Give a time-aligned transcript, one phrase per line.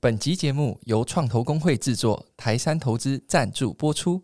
[0.00, 4.22] 本集节目由创投公会制作，台山投资赞助播出。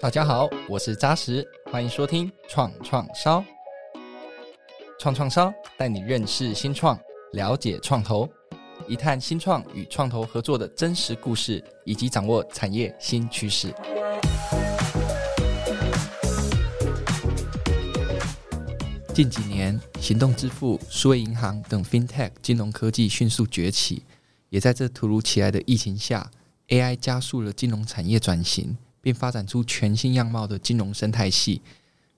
[0.00, 3.44] 大家好，我是扎实，欢迎收听创创烧。
[4.98, 6.98] 创创烧带你认识新创，
[7.32, 8.26] 了解创投，
[8.88, 13.70] 一探新创与创投合作的真实故事，以及掌握产业新趋势。
[19.14, 24.02] 近几年，行动支付、数位银行等 FinTech 金融科技迅速崛起，
[24.48, 26.30] 也在这突如其来的疫情下
[26.68, 31.60] ，AI 加速了金融产业转型，并发展出全新样貌的金融生态系。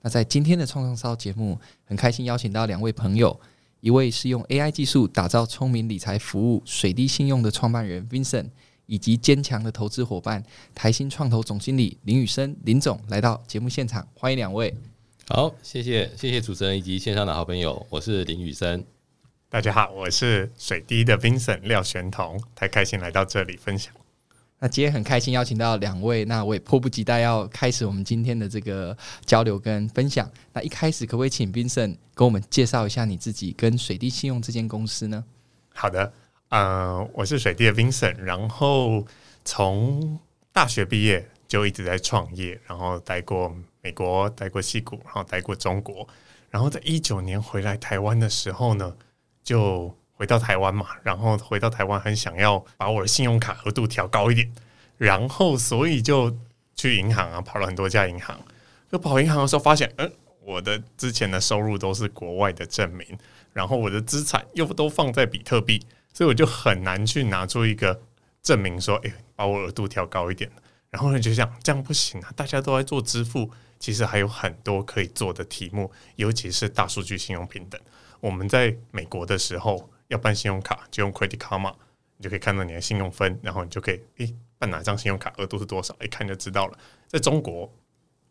[0.03, 3.37] 那在今天的创创烧节目，很开心邀请到两位朋友，
[3.81, 8.47] 一位是用 AI 技术打造聪明理财服务水滴信用的创办人 Vincent，
[8.85, 10.41] 以及坚强的投资伙伴
[10.73, 14.73] 台新创投总经理林宇生林总来到节目现场，欢迎两位。
[15.27, 18.85] 好，谢谢谢谢主持人以及线上的好朋友，我是林雨生。
[19.49, 23.91] 大家好，我是水滴的 Vincent 廖玄同，太开心来到这里分享。
[24.59, 30.29] 那今天很开心邀请到两位，那我也迫不及待要开始我们今天的这个交流跟分享。
[30.53, 35.25] 那一开始可不可以请 Vincent 跟我们介绍一下你自己跟水滴信用这间公司呢？
[35.73, 36.13] 好的，
[36.49, 39.03] 呃，我是水滴的 Vincent，然后
[39.43, 40.19] 从
[40.53, 43.57] 大学毕业就一直在创业，然后待过。
[43.85, 46.07] 美国待过西谷，然后待过中国，
[46.49, 48.97] 然后在一九年回来台湾的时候呢，
[49.43, 54.51] 就回到台湾嘛，然后回到台湾很想要把我的信用卡额度调高一点，
[54.97, 56.35] 然后所以就
[56.73, 58.35] 去银行啊，跑了很多家银行，
[58.91, 63.05] 就跑银行的时候发现，嗯，我的之前的收入都是国外的证明，
[63.53, 65.79] 然后我的资产又都放在比特币，
[66.11, 68.01] 所以我就很难去拿出一个
[68.41, 70.51] 证明说，哎，把我额度调高一点，
[70.89, 73.51] 然后呢就想这样不行啊，大家都在做支付。
[73.79, 77.79] 其实还有很多可以做的题目，尤其是大数据信用平等。
[78.19, 81.73] 我们在美国的时候要办信用卡，就用 Credit Karma，
[82.17, 86.77] 你就可以看到你的信用分，然后你就可以诶办哪张信用卡额度是多少，一看就知道了。
[87.07, 87.71] 在中国，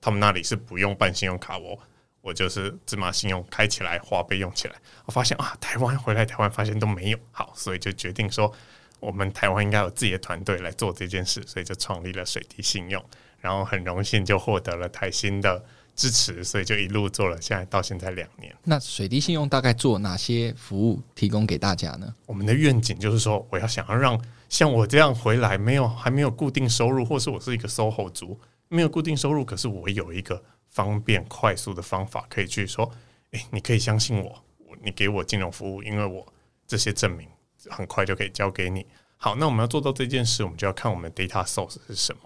[0.00, 1.78] 他们那里是不用办信用卡，我
[2.21, 4.75] 我就是芝麻信用开起来，花呗用起来。
[5.05, 8.53] 我发现啊，台湾回来台湾发现都没有好，所以就决定说，
[8.99, 13.05] 我们台湾应该有自己的团队来做这件事，所以就创立了水滴信用。
[13.44, 15.62] 然后很荣幸就获得了台新的
[15.94, 18.56] 支持，所以就一路做了，现在到现在两年。
[18.65, 22.15] 那水滴信用大概做哪些服务提供给大家呢？
[22.25, 24.19] 我们的愿景就是说，我要想要让
[24.49, 32.91] 像我这样回来没有还没有固定收入，或是我是一个 SOHO 族，没有固定收入，可是我有一个方便快速的方法可以去说，
[33.32, 34.43] 诶，你可以相信我，
[34.82, 36.26] 你给我金融服务，因为我
[36.66, 37.28] 这些证明
[37.69, 38.87] 很快就可以交给你。
[39.19, 42.22] 好，那我们要做到这件事，我们就要看我们 data source 是什么。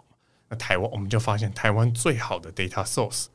[0.49, 3.27] 那台湾，我们就发现台湾最好的 data source，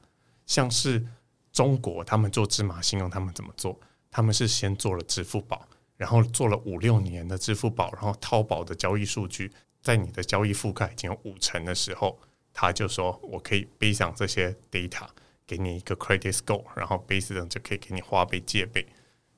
[0.46, 1.06] 像是
[1.52, 3.80] 中国，他们做芝麻信用，他们怎么做？
[4.10, 9.52] 他们是先做了支付宝，然后做了五六年的支付宝，然后淘宝的交易数据，
[9.82, 12.20] 在你的交易覆盖已经有五成的时候，
[12.54, 15.08] 他就说我可以背上这些 data，
[15.46, 18.86] 给你一个 credit score，然后 base 上就可以给你花呗借呗。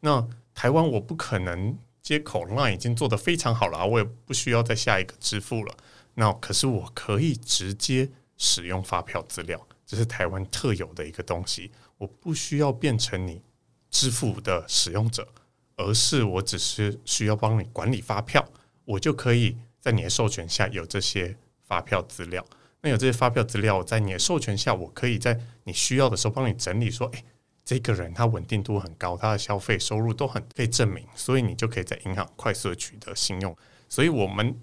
[0.01, 5.75] 那台湾我不可能接口 line 已经做得非常好了，我也不需要再下一个支付了。
[6.15, 11.71] 那可是我可以直接使用发票资料，这是台湾特有的一个东西。
[11.97, 13.41] 我不需要变成你
[13.89, 15.27] 支付的使用者，
[15.75, 18.45] 而是我只是需要帮你管理发票，
[18.85, 22.45] 我就可以在你的授权下有这些发票资料。
[22.81, 27.23] 那有这些发票资料，在你的授权下，我可以在你需要的时候帮你整理，说，诶，
[27.63, 33.53] 这个人他稳定度很高，他的消费收入都很被证明，所以你就可以在银行快速取得信用。
[33.89, 34.55] 所以我们。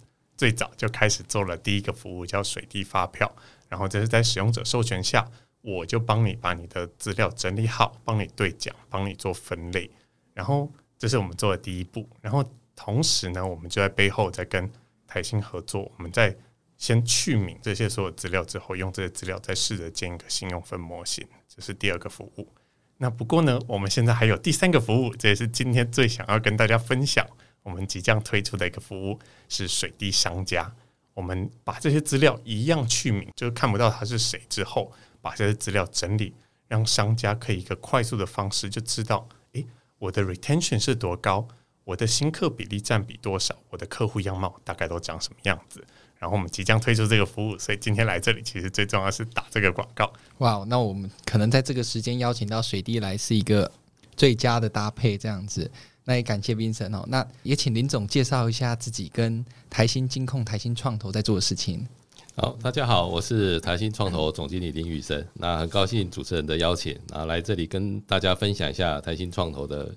[0.42, 3.32] 最早就开始做了第一个服务，叫水滴发票。
[3.69, 5.25] 然后这是在使用者授权下，
[5.60, 9.88] 我就帮你把你的资料整理好，帮你对奖，帮你做分类。
[10.34, 12.08] 然后这是我们做的第一步。
[12.20, 12.44] 然后
[12.75, 14.69] 同时呢，我们就在背后在跟
[15.06, 16.36] 台新合作，我们在
[16.76, 21.25] 先去名这些所有资料之后，用这些资料再试着建一个信用分模型。
[21.47, 22.52] 这是第二个服务。
[22.98, 27.25] 那不过呢，我们现在还有第三个服务，这也是今天最想要跟大家分享。
[27.62, 29.19] 我们即将推出的一个服务
[29.49, 30.73] 是水滴商家。
[31.14, 36.35] 我们把这些资料一样去名，就是看不到他是谁之后，把这些资料整理，
[36.69, 39.67] 让商家可以一个快速的方式就知道，诶，
[39.99, 41.47] 我的 retention 是多高，
[41.85, 45.85] 我的新客比例占比多少，我的客户样貌大概都长什么样子。
[46.19, 50.11] 然后我们即将推出这个服务，所以今天来这里其实最重要是打这个广告。
[50.38, 53.70] 哇，那我们可能在这个时间邀请到水滴来是一个
[54.17, 55.70] 最佳的搭配，这样子。
[56.04, 61.87] 那也感谢 Vincent 哦，那也请林总介绍一下自己跟台新金控、台新创投在做的事情。
[62.34, 65.25] 好，大家好，我是台新创投总经理林宇升。
[65.34, 69.94] 那很高兴主持人的邀请，那来这里跟大家分享一下台新创投的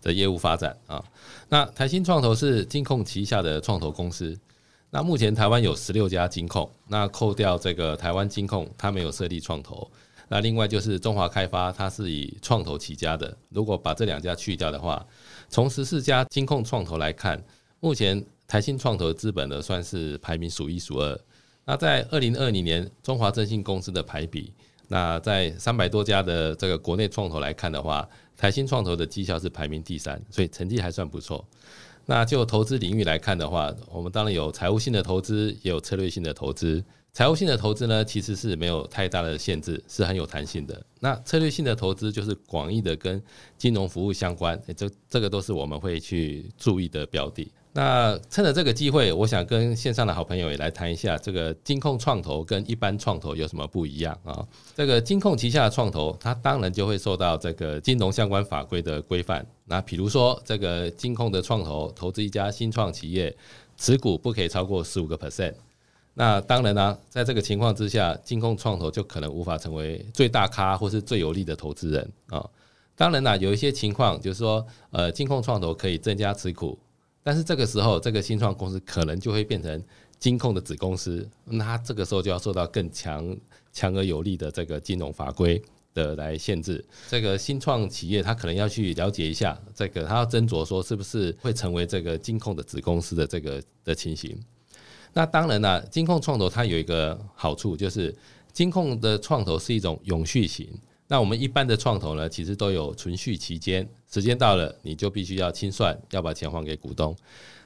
[0.00, 1.04] 的业务发展啊。
[1.48, 4.36] 那台新创投是金控旗下的创投公司。
[4.90, 9.88] 那目前台湾有十六家金控，那扣掉这个台湾金控，它没有设立创投。
[10.28, 13.36] 那另外就是中华开发，它是以创投起家的。
[13.50, 15.04] 如果把这两家去掉的话，
[15.54, 17.40] 从十四家金控创投来看，
[17.78, 21.16] 目前台新创投资本呢，算是排名数一数二。
[21.64, 24.52] 那在二零二零年中华征信公司的排比，
[24.88, 28.04] 那在三百多家的这个国内创投来看的话，
[28.36, 31.46] 台新创投的绩效是排名第三，所以成绩还算不错。
[32.04, 36.82] 那就投资领域来看的话，我们当然有财务性的投资，也有策略性的投资。
[37.14, 40.84] 财务性的投资呢，其实是没有太大的限制，是很有弹性的。
[40.98, 43.22] 那策略性的投资就是广义的跟
[43.56, 47.48] 金融服务相关，这这个都是我们会去注意的标的。
[47.72, 54.44] 那趁着这个机会，我想跟线上的好朋友也来谈一下，这个金控创投跟一般创投有什么不一样啊？
[54.74, 59.46] 这个金控旗下的创投，它当然就会受到这个金融相关法规的规范。
[59.66, 63.36] 那比如说，这个金控的创投投资一家新创企业，
[63.76, 65.54] 持股不可以超过十五个 percent。
[66.14, 72.48] 那当然呢、啊，在这个情况之下，金控创投就可能无法成为最大咖或是最有利的投资人啊。
[72.94, 76.78] 当然呢、啊，有一些情况就是说，呃，金控创投可以增加持股。
[77.22, 79.82] 但是这个时候，这个新创公司可能就会变成
[80.20, 83.36] 金控的子公司，那这个时候就要受到更强
[83.72, 85.60] 强而有力的这个金融法规
[85.94, 86.84] 的来限制。
[87.08, 94.38] 这个新创企业，它可能要去了解一下，这个它要斟酌说是不是会成为这个金控的子公司的这个的情形。
[95.14, 98.14] 那当然了，金控创投它有一个好处，就是
[98.52, 100.68] 金控的创投是一种永续型。
[101.06, 107.16] 那我们一般的创投呢，其实都有存续期间，时间到了你就必须要清算，要把钱还给股东。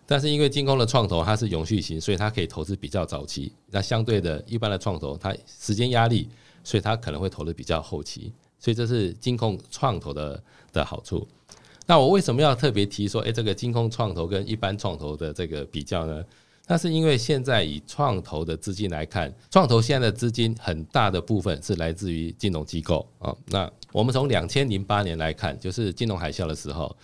[0.04, 3.52] 但是因为金控的创投它是永续型，所以它可以投资比较早期。
[3.70, 6.28] 那相对的一般的创投，它时间压力，
[6.64, 8.32] 所以它可能会投的比较后期。
[8.58, 10.42] 所以这是金控创投的
[10.72, 11.26] 的好处。
[11.86, 16.24] 那我为什么要特别提说，诶，这个金控创投跟一般创投的这个比较呢？
[16.70, 23.34] 那是因为现在以创投的资金来看，创投现在的资金很大的部分是来自于金融机构啊。
[23.46, 26.94] 那我们从两千零八年来看，就是金融海啸的时候，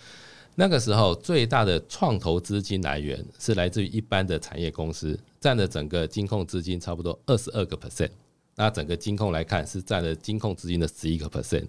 [0.53, 8.11] 那个时候最大的创投资金来源是来自于一般的产业公司，占了整个金控资金差不多二十二个 percent。
[8.55, 11.65] 那整个金控来看是占了金控资金的十一个 percent。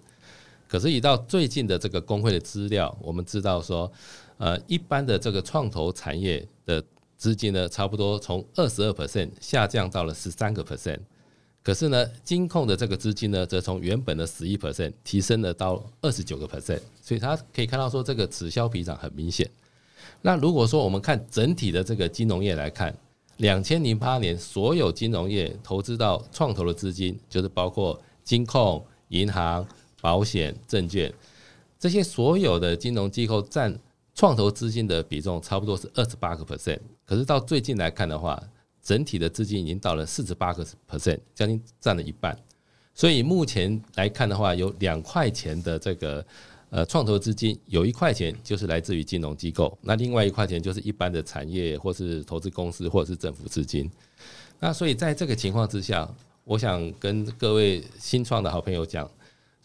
[0.67, 3.91] 可是，一到最近的这个工会的资料，我们知道说，
[4.37, 6.83] 呃，一般的这个创投产业的
[7.17, 10.99] 资金呢，差不多从二十二 percent 下降到了十三个 percent，
[11.63, 19.49] 可是呢，金控的这个资金呢，则从原本的十一 percent 提升了到二十九个 percent，所以它可以看到说，这个此消彼长很明显。
[20.21, 22.95] 那如果说我们看整体的这个金融业来看，
[23.37, 29.67] 两千零八年所有金融业投资到创投的资金，就是包括金控、银行、
[29.99, 31.11] 保险、证券
[31.79, 33.77] 这些所有的金融机构占。
[34.19, 38.37] 创投资金的比重差不多是二十八个 percent，可是到最近来看的话，
[38.83, 42.37] 整体的资金已经到了四十八个 percent，将近占了一半。
[42.93, 46.25] 所以目前来看的话，有两块钱的这个
[46.69, 53.89] 呃创投资金，有一块钱就是来自于金融机构，那另外一块钱就是一般的产业或是投资公司或者是政府资金。
[54.59, 56.09] 那所以在这个情况之下，
[56.43, 59.09] 我想跟各位新创的好朋友讲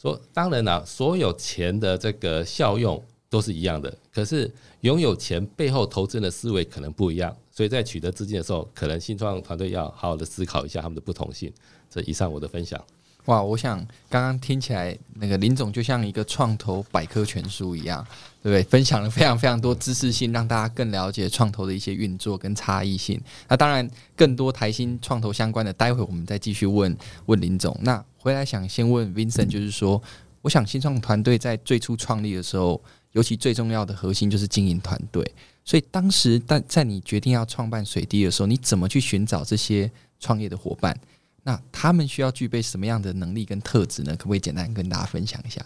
[0.00, 3.03] 说，当然啦，所有钱的这个效用。
[3.32, 4.52] 都是一样的，可是
[4.82, 11.51] 拥有钱背后投资人的思维可能不一样，所以在取得资金的时候，可能新创团队要好好的思考一下他们的不同性。
[11.89, 12.79] 这以上我的分享。
[13.24, 13.79] 哇，我想
[14.10, 18.06] 刚刚听起来那个林总就像一个创投百科全书一样，
[18.43, 18.62] 对不对？
[18.65, 23.19] 分享了非常非常多知识性，让大家更了解创投的一些运作跟差异性。
[23.48, 27.74] 那当然，更多台新创投相关的，待会我们再继续问问林总。
[27.81, 30.03] 那回来想先问 Vincent，就是说，
[30.43, 32.79] 我想新创团队在最初创立的时候。
[33.12, 35.22] 尤其最重要的核心就是经营团队，
[35.64, 40.98] 所以当时在在你决定要创办水滴的时候，你怎么去寻找这些创业的伙伴？
[41.42, 44.16] 那他们需要具备什么样的能力跟特质呢？
[44.16, 45.60] 可不可以简单跟大家分享一下？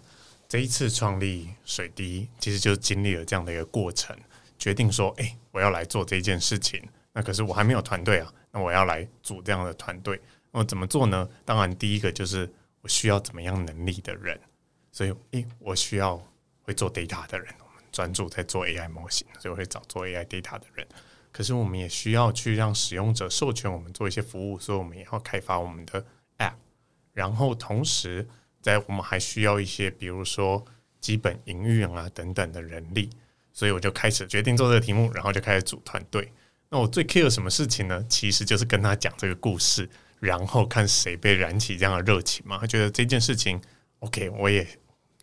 [0.49, 4.17] 这一次创立水滴，其实就是经历了这样的一个过程，
[4.59, 6.83] 决定说，诶，我要来做这件事情。
[7.13, 10.21] 那可是我还没有团队啊，那我要来组这样的团队。
[10.51, 11.29] 那我怎么做呢？
[11.45, 12.51] 当然，第一个就是
[12.81, 14.39] 我需要怎么样能力的人，
[14.91, 16.21] 所以，诶，我需要。
[16.67, 20.87] 会做 data 的人，我们专注在做 AI 模型，所以我会找做 AI data 的人。
[21.31, 26.05] 可是我们也需要去让使用者授权我们做一些服务，所以我们也要开发我们的
[26.39, 26.55] app。
[27.13, 28.27] 然后同时，
[28.61, 30.65] 在我们还需要一些，比如说
[31.01, 33.09] 基本营运啊等等的人力。
[33.53, 36.31] 所以我就开始决定做这个题目，然后就开始组团队。
[36.69, 38.05] 那我最 care 什么事情呢？
[38.07, 39.89] 其实就是跟他讲这个故事，
[40.21, 42.59] 然后看谁被燃起这样的热情嘛。
[42.59, 43.59] 他觉得这件事情
[44.01, 44.67] OK，我也。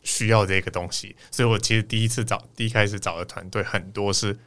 [0.04, 4.38] 需要这个东西，所以我其实第一次找，第一开始找的团队很多是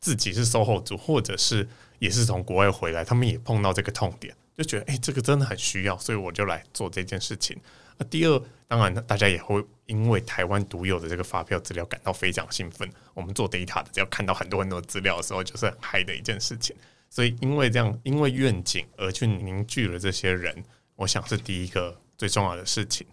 [0.00, 1.66] 自己是售后组，或者是
[1.98, 7.56] 也是从国外回来，他们也碰到这个痛点，就觉得哎、这个真的很需要，所以我就来做这件事情。
[7.96, 12.88] 那第二，当然大家也会因为台湾独有的这个发票资料感到非常兴奋。
[13.14, 16.76] 我们做 data 的，只要看到很多很多资料的时候，就是很嗨的一件事情。
[17.10, 20.62] 所以因为这样，因为愿景而去凝聚了这些人，
[20.94, 23.04] 我想是第一个最重要的事情。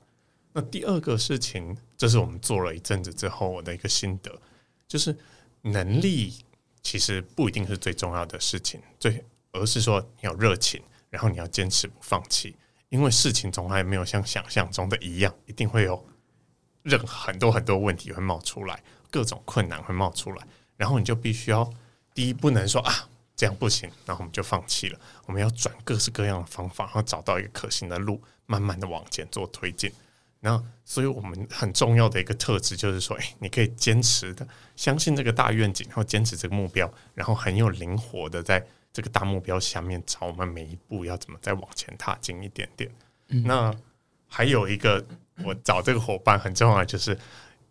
[0.57, 4.31] 那第二个事情，这是我们做了一阵子之后我的一个心得，
[4.88, 5.13] 就是
[5.63, 6.33] 能力
[6.81, 9.21] 其实不一定是最重要的事情，最
[9.51, 12.55] 而是说你有热情，然后你要坚持不放弃，
[12.88, 16.01] 因为事情从来没有像想象中的一样，一定会有
[16.83, 18.81] 任很多很多问题会冒出来，
[19.12, 20.47] 各种困难会冒出来，
[20.77, 21.69] 然后你就必须要
[22.13, 29.91] 第一不能说啊这样不行，然后我们就放弃了，我们要转各式各样的方法，然后找到一个可行的路，慢慢的往前做推进。
[30.46, 42.92] 然后，所以我们很重要的一个特质就是说，哎，你可以坚持的相信这个大愿景，然后坚持这个目标，然后很有灵活的在这个大目标下面找我们每一步要怎么再往前踏进一点点。
[43.30, 43.74] 嗯、那
[44.28, 45.04] 还有一个，
[45.44, 47.18] 我找这个伙伴很重要，就是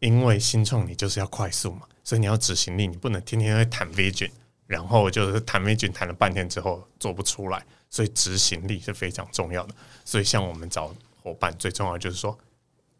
[0.00, 4.32] 因为新创你就是要快速嘛，所以你要执行力，你不能天天在谈 vision，
[4.66, 9.74] 然后就是谈 vision 谈了半天之后做不出来，所以执行力是非常重要的。
[10.04, 12.36] 所以像我们找伙伴，最重要就是说。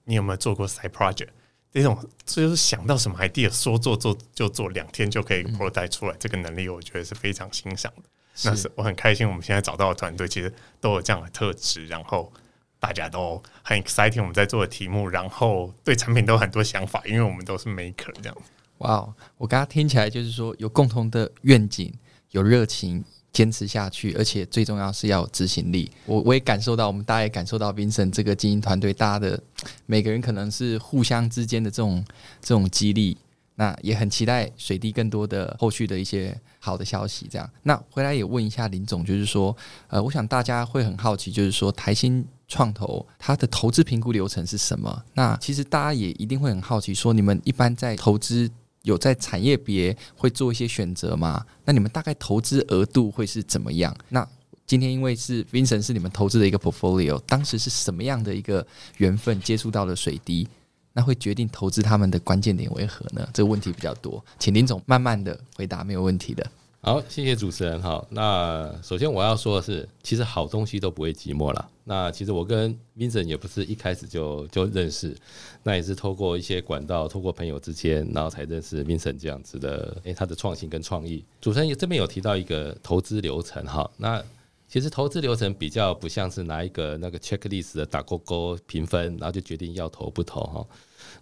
[0.05, 1.29] 你有没有做过 side project？
[1.73, 8.03] 这种就是想到什么 idea，说做做就做，两天就可以 prototype 出来，这个能力我觉得是非常欣赏的。
[8.37, 12.33] 是那是我很开心，我们现在找到的团队其实都有这样的特质，然后
[12.79, 18.37] 大家都很 exciting 我们在做的题目，然后对产品都很多想法，因为我们都是 maker 这样。
[18.79, 21.93] 哇，wow, 我刚刚听起来就是说有共同的愿景，
[22.31, 23.05] 有热情。
[23.35, 25.91] 坚持下去，而且最重要是要执行力。
[26.07, 29.39] 我我也感受到，我们大家也感受到，Vincent 这个经营团队，大家的
[29.85, 32.03] 每个人可能是互相之间的这种
[32.41, 33.19] 这种激励。
[33.57, 37.29] 那也很期待水滴更多的后续的一些好的消息。
[37.31, 45.05] 这样，那回来也问一下林总，就是说，呃，我想大家会很好奇，就是说台新创投它的投资评估流程是什么？
[45.15, 48.51] 那其实大家也一定会很好奇，说你们一般在投资。
[48.85, 51.45] 有在产业别会做一些选择吗？
[51.67, 53.95] 那你们大概投资额度会是怎么样？
[54.09, 54.27] 那
[54.67, 58.67] 今天因为是 Vincent 是你们投资的一个 portfolio，当时是什么样的一个
[58.99, 60.49] 缘分接触到了水滴？
[60.93, 63.29] 那会决定投资他们的关键点为何呢？
[63.35, 66.49] 这个问题比较多，请林总慢慢的回答，没有问题的。
[66.85, 67.81] 好，谢谢主持人。
[67.81, 71.71] 好，那首先我要说的是，其实好东西都不会寂寞了。
[71.85, 75.17] 那其实我跟 Vincent 也不是一开始就就认识，
[75.63, 79.97] 那也是透过一些管道，透过朋友之间，然后才认识 Vincent 这样子的。
[80.05, 81.25] 诶，他的创新跟创意。
[81.41, 84.23] 主持人也这边有提到一个投资流程哈，那
[84.69, 90.67] 其实投资流程比较不像是拿一个那个 checklist 的打勾勾评分，然后就决定要投不投哈。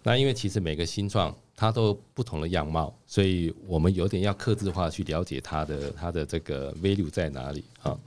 [0.03, 7.97] 那因为其实每个新创它都不同的样貌，所以我们有点要克制化去了解它的它的这个 value 在哪里啊。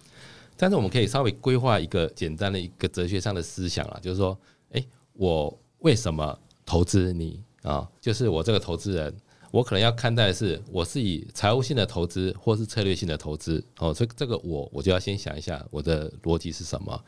[0.56, 4.36] 但是我们可以稍微规划一个简单的一个哲学上的思想啊，就是说，
[4.70, 7.86] 诶，我为什么投资你啊？
[8.00, 9.14] 就是我这个投资人，
[9.50, 13.92] 我可能要看待的是，我是以财务性的投资或是策略性的投资哦。
[13.92, 17.04] 这这个我我就要先想一下我的逻辑是什么。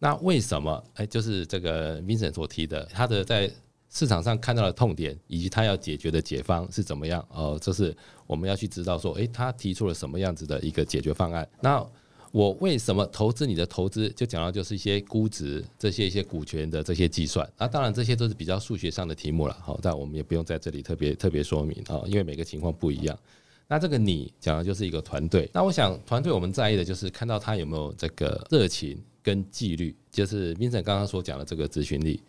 [0.00, 0.84] 那为什么？
[0.94, 3.48] 诶，就是这个 Vincent 所提的，他的在
[3.90, 7.26] 市场上看到的痛点，以及他要解决的解方是怎么样？
[7.30, 11.48] 哦，这是我们要去知道说，诶，他提出了什么样子的一个解决方案？
[11.60, 11.84] 那
[12.30, 14.10] 我为什么投资你的投资？
[14.10, 17.50] 就讲到就是一些估值，这些一些股权的这些计算。
[17.56, 23.18] 那当然这些都是比较数学上的题目了，好，但我们也不用在这里特别特别说明啊，因为每个情况不一样。
[23.66, 25.48] 那这个你讲的就是一个团队。
[25.52, 32.22] 那我想团队我们在意的就是看到他有没有这个热情跟纪律，就是 Vincent 刚刚所讲的这个执行力。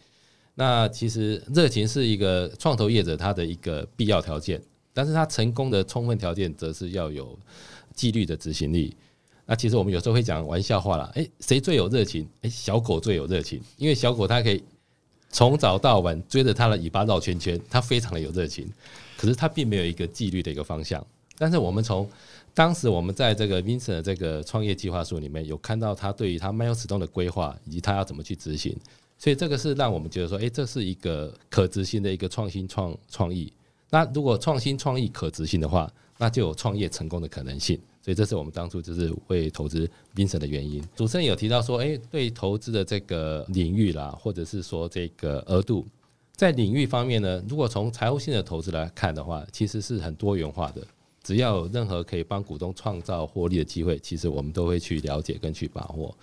[0.60, 4.62] 那其实热情是一个创投业者他的一个必要条件，
[4.94, 7.39] 但是他成功的充分条件则是要有
[7.94, 8.94] 纪律的执行力。
[9.46, 12.28] 那其实我们有时候会讲玩笑话啦，诶，谁最有热情？
[12.42, 14.62] 诶，小狗最有热情，因为小狗它可以
[15.30, 18.70] 从早到晚追着它的尾巴绕圈圈，它非常的有热情。
[19.18, 21.01] 可是它并没有一个纪律的一个方向。
[21.38, 22.06] 但是我们从
[22.54, 28.75] 当时我们在这个 Vincent 的这个创业计划书里面有看到他对于他 Miles 动的规划，以及他要怎么去执行。
[29.19, 33.51] 所以这个是让我们觉得说，诶，这是一个可执行的一个创新创创意。
[33.89, 37.77] 那如果创新创意可执行的话，那就有创业成功的可能性。
[38.01, 40.81] 所以这是我们当初就是为投资 Vincent 的原因。
[40.95, 45.85] 主持人有提到说，诶，对投资的这个领域啦，或者是说这个额度，
[46.33, 50.81] 在领域方面呢，如果从财务性的投资来看的话，其实是很多元化的。
[51.21, 56.15] 只要有任何可以帮股东创造获利的机会，其实我们都会去了解跟去把握。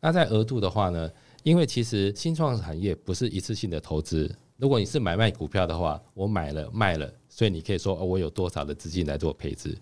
[0.00, 1.08] 那在额度的话呢？
[1.42, 9.76] 因为其实新创产业不是一次性的投资，如果你是买卖股票的话，我买了卖了，所以你可以说，哦，我有多少的资金来做配置。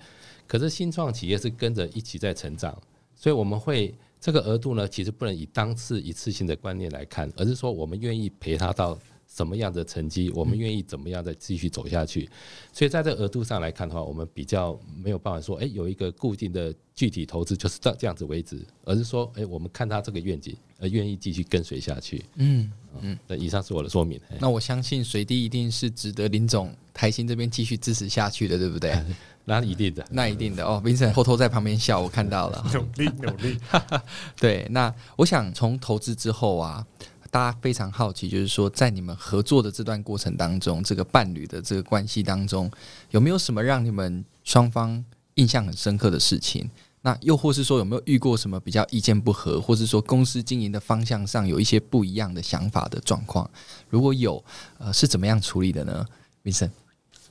[0.47, 2.77] 可是新创企业是跟着一起在成长，
[3.15, 8.99] 所以我们会这个额度呢，其实不能以当次一次性的观念来看，而是说我们愿意陪他到。
[9.33, 12.29] 什么样的成绩，我们愿意怎么样再继续走下去？
[12.73, 22.25] 所以在这个额度上来看的话，我们比较没有办法说，哎，有一个固定的具体投资就是到这样子为止，而是说，哎，我们看他这个愿景，而愿意继续跟随下去。
[22.35, 24.21] 嗯嗯，那以上是我的说明。
[24.41, 28.93] 那我相信水滴一定是值得林总台新这边继续支持下去的，对不对？
[29.47, 30.83] 那一定的，那一定的哦。
[30.85, 33.57] Vincent 偷偷在旁边笑，我看到了，努力努力。
[34.39, 36.85] 对，那我想从投资之后啊。
[37.31, 42.71] 大家非常好奇，就是说，在你们合作的这段过程当中，这个伴侣的这个关系当中，
[43.11, 45.03] 有没有什么让你们双方
[45.35, 46.69] 印象很深刻的事情？
[47.03, 53.49] 那又或是说，有没有遇过什么比较意见不合，或是说公司经营的方向上有一些不一样的想法的状况？
[53.89, 54.45] 如果有，
[54.79, 56.05] 呃，是怎么样处理的呢
[56.45, 56.71] ？Vincent，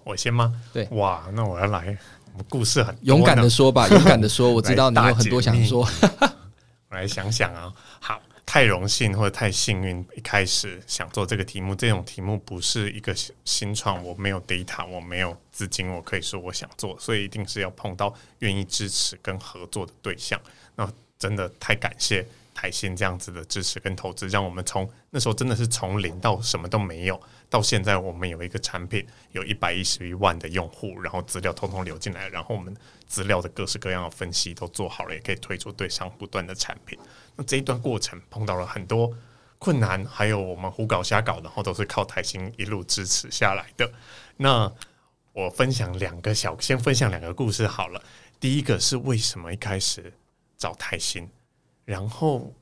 [0.06, 0.60] 我先吗？
[0.72, 1.96] 对，哇，那我要来，
[2.38, 5.86] 我故事很勇敢的说吧，勇敢的说，我知道你有很多想说，
[6.90, 8.20] 我来想想啊，好。
[8.50, 13.16] 太荣幸或者太幸运，一开始想做这个题目，这种题目不是一个
[13.46, 20.42] 新创，我没有 data，我没有资金，我可以说我想做，所以一定是要碰到愿意支持跟合作的对象。
[20.76, 22.26] 那真的太感谢
[22.56, 32.76] 台新这样子的支持跟投资，让我们从那时候真的是从零到什么都没有，到现在我们有一个产品，有一百一十一万的用户，然后资料通通流进来，然后我们
[33.06, 36.98] 资料的各式各样的分析都做好了，也可以推出对商不断的产品。
[37.46, 39.14] 这一段过程碰到了很多
[39.58, 43.92] 困难，还有我们胡搞瞎搞，然后都是靠台新一路支持下来的。
[44.38, 44.72] 那
[45.34, 48.02] 我分享两个小，先分享两个故事好了。
[48.40, 50.14] 第一个是为什么一开始
[50.58, 51.30] 找台新，
[51.86, 52.54] 然后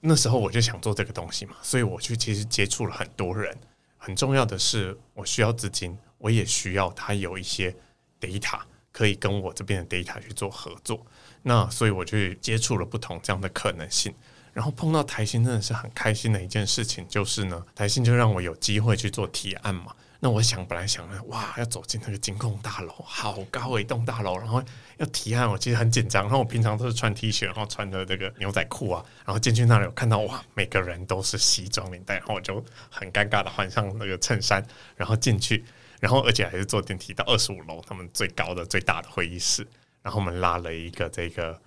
[0.00, 3.56] 那时候我就想做这个东西嘛，所以我去其实接触了很多人。
[3.98, 7.74] 很重要的是，我需要资金，我也需要他有一些
[8.20, 8.60] data
[8.92, 11.04] 可以跟我这边的 data 去做合作。
[11.48, 14.12] 那所以我就接触了不同这样的可能性，
[14.52, 19.94] 然后碰到台新真的是很开心的一件事情，就是呢，台新就让我有机会去做提案嘛。
[20.18, 24.60] 那我想本来想呢，哇，要走进那个金控大楼，好高一栋大楼，然后
[24.96, 26.24] 要提案，我其实很紧张。
[26.24, 34.60] 然后我平常都是穿 T 恤，然后穿着这个牛仔裤啊，然后进去那里，我看到哇，每个人都是西装领带，然后我就很尴尬的换上那个衬衫，
[34.96, 35.64] 然后进去，
[36.00, 39.64] 然后而且还是坐电梯到二十五楼，他们最高的最大的会议室。
[40.06, 41.60] 然后我们拉了一个这个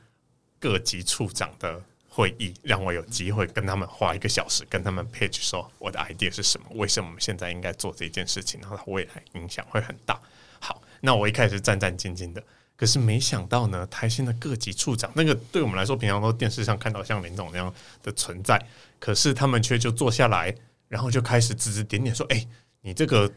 [0.61, 10.17] 各级处长的会议，让我有机会跟他们花一个小时，跟他们 pitch 说我的 idea 是什么，为什么我们现在应该做这件事情，然后未来影响会很大。
[10.61, 12.41] 好，那我一开始战战兢兢的，
[12.77, 18.57] 可是没想到呢，台新的各级处长，那个对我们来说平常都电视上看到像林总那样的存在，
[18.99, 20.55] 可是他们却就坐下来，
[20.87, 22.47] 然后就开始指指点点说：“哎，
[22.79, 23.29] 你这个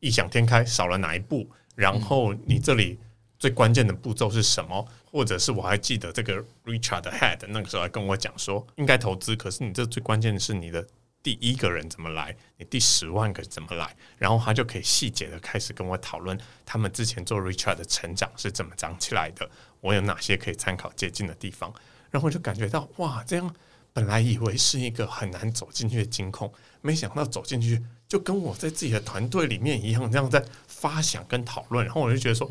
[0.00, 1.48] 异想天开少了哪一步？
[1.76, 2.98] 然后你这里。”
[3.38, 4.84] 最关键的步骤是什么？
[5.04, 10.86] 或者是我还记得这个 Richard Head 那个时候还跟我讲说，应该投资，可是你这最关键的是你的
[11.22, 19.48] 第一个人怎么来，你第十万个怎么来，然后他就可以细节的开始跟我讨论他们之前做 Richard 的成长是怎么长起来的，
[19.80, 21.72] 我有哪些可以参考借鉴的地方，
[22.10, 23.54] 然后我就感觉到哇，这样
[23.92, 32.50] 本来以为是一个很难走进去的金控，没想到走进去就跟我在自己的团队里面一样，这样在发想跟讨论，然后我就觉得说。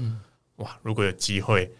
[0.57, 0.77] 哇！
[0.83, 1.71] 如果有机会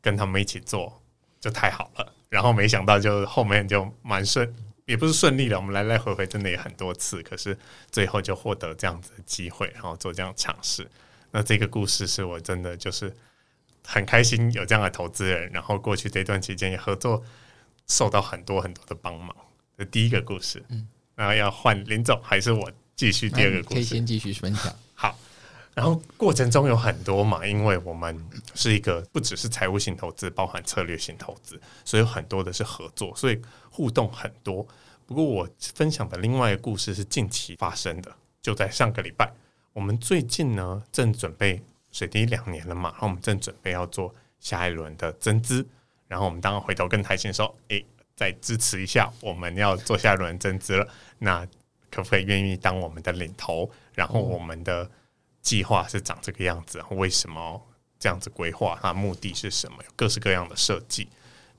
[0.00, 1.00] 跟他们一起做，
[1.38, 2.12] 就太好了。
[2.28, 4.54] 然后没想到，就后面就蛮顺，
[4.86, 5.58] 也不是顺利了。
[5.58, 7.58] 我们来来回回真的也很多次，可是
[7.90, 10.88] 最后就获得这样子的机会，然后做这样尝试。
[11.32, 13.14] 那这个故事是我真的就是
[13.84, 17.24] 很开心有这样的投资人，然后过去这段期间也合作，
[17.88, 19.34] 受到很多很多的帮忙。
[19.76, 23.74] 这第一个故事，嗯，然后要换林总还是我继续第二个故事？
[23.74, 24.72] 可以先继续分享。
[24.94, 25.18] 好。
[25.72, 34.66] 然后过程中有很多嘛，因为我们是一个不只是财务性投资，包含策略性投资，所以有很多的是合作，所以互动很多。
[35.06, 39.32] 不过我分享的另外一个故事是近期发生的，就在上个礼拜，
[39.72, 45.64] 我们最近呢正准备水滴两年了嘛，然后我们正准备要做下一轮的增资，
[46.08, 50.86] 然后我们当然回头跟台新说，诶，再支持一下，我们要做下一轮增资了，
[51.18, 51.46] 那
[51.90, 53.70] 可不可以愿意当我们的领头？
[53.94, 54.90] 然后我们的。
[55.42, 57.60] 计划是长这个样子，为什么
[57.98, 58.78] 这样子规划？
[58.80, 59.78] 它目的是什么？
[59.84, 61.08] 有各式各样的设计。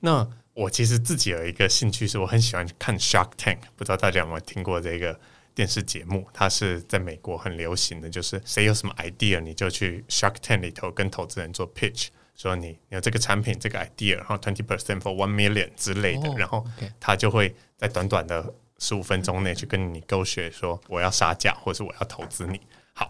[0.00, 5.18] 那我其实自己有一个兴趣，是我很喜欢看 Shark Tank，不知道大家有没有听过这个
[5.54, 6.26] 电视节目？
[6.32, 16.66] 它是在美国很流行的，就是谁有什么 idea，你就去 Shark Tank 里头跟投资人做 pitch，说你有这个产品、这个 idea，然后 twenty percent for one million 之类的，然后
[17.00, 22.60] 他就会在短短的十五分钟内去跟你勾选说我要杀价，或是我要投资你。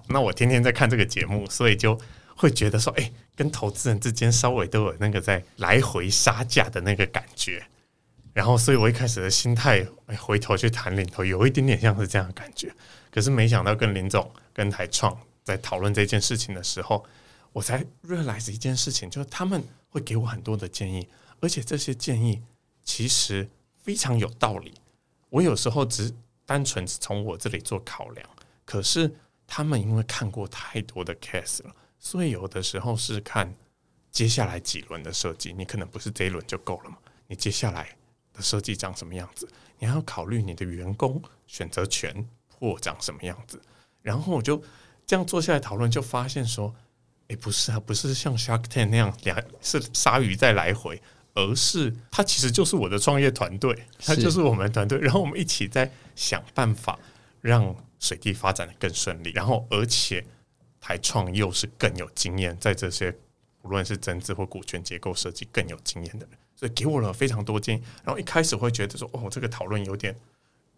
[0.09, 1.99] 那我天天在看这个节目，所以就
[2.37, 7.65] 会觉得说，哎，跟投资人之间稍微都有那个在来回杀价的那个感觉。
[8.33, 12.73] 然后，所以我一开始的心态，哎，回头去谈领头，有一点点像是这样的感觉。
[13.11, 17.05] 可是没想到跟林总、跟台创在讨论这件事情的时候，
[17.53, 21.07] 我才 realize 一件事情，就是他们会给我很多的建议，
[21.41, 22.41] 而且这些建议
[22.83, 24.73] 其实非常有道理。
[25.29, 26.11] 我有时候只
[26.47, 28.27] 单纯从我这里做考量，
[28.65, 29.15] 可是
[29.55, 33.55] 他们因为看过太多的 case 了，所以有的时候是看
[34.11, 37.95] 接下来几轮的设计，你可能不是这一轮就够了嘛，你接下来。
[38.35, 39.47] 的设计长什么样子？
[39.79, 43.61] 你还要考虑你的员工选择权或长什么样子。
[44.01, 44.57] 然后我就
[45.05, 46.75] 这样坐下来讨论，就发现说，
[47.29, 50.99] 诶，不是啊，不是像 Shark Tank 那样两是鲨鱼在来回，
[51.35, 54.99] 而是它其实就是我的创业团队，它就是我们团队。
[54.99, 56.99] 然后我们一起在想办法
[57.43, 59.31] 让水滴发展的更顺利。
[59.31, 60.23] 然后而且
[60.79, 63.17] 台创又是更有经验，在这些
[63.63, 66.39] 无论是增资或股权结构设计更有经验的人。
[66.55, 70.17] 所以给我了非常多建议，然后一开始会觉得说，哦，这个讨论有点，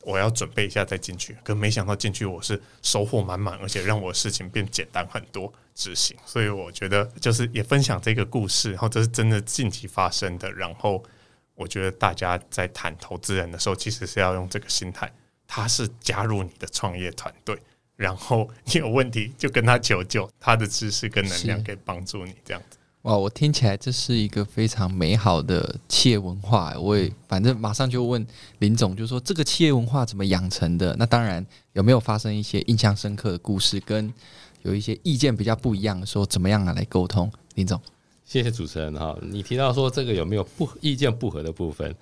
[0.00, 1.36] 我要准备一下再进去。
[1.44, 6.16] 可没想到进去我是收获满满，而且让我事情变简单很多执行。
[6.24, 10.50] 所以我觉得就是也分享这个故事，然后这是真的近期发生的。
[10.52, 11.04] 然后
[11.54, 15.12] 我觉得大家在谈投资人的时候，其实是要用这个心态，
[15.56, 17.56] 他是加入你的创业团队，
[17.94, 22.76] 然后你有问题就跟他求救，他的知识跟能量可以帮助你这样子。
[23.02, 26.74] 哇，我听起来这是一个非常美好的企业文化。
[26.76, 28.26] 我也反正马上就问
[28.58, 30.96] 林总，就说这个企业文化怎么养成的？
[30.98, 34.12] 那当然有没有发生一些印象深刻的故事，跟
[34.62, 37.30] 有一些意见比较不一样说，怎么样来沟通？
[37.54, 37.80] 林总，
[38.24, 39.16] 谢谢主持人哈。
[39.22, 41.94] 你提到说这个有没有不意见不合的部分？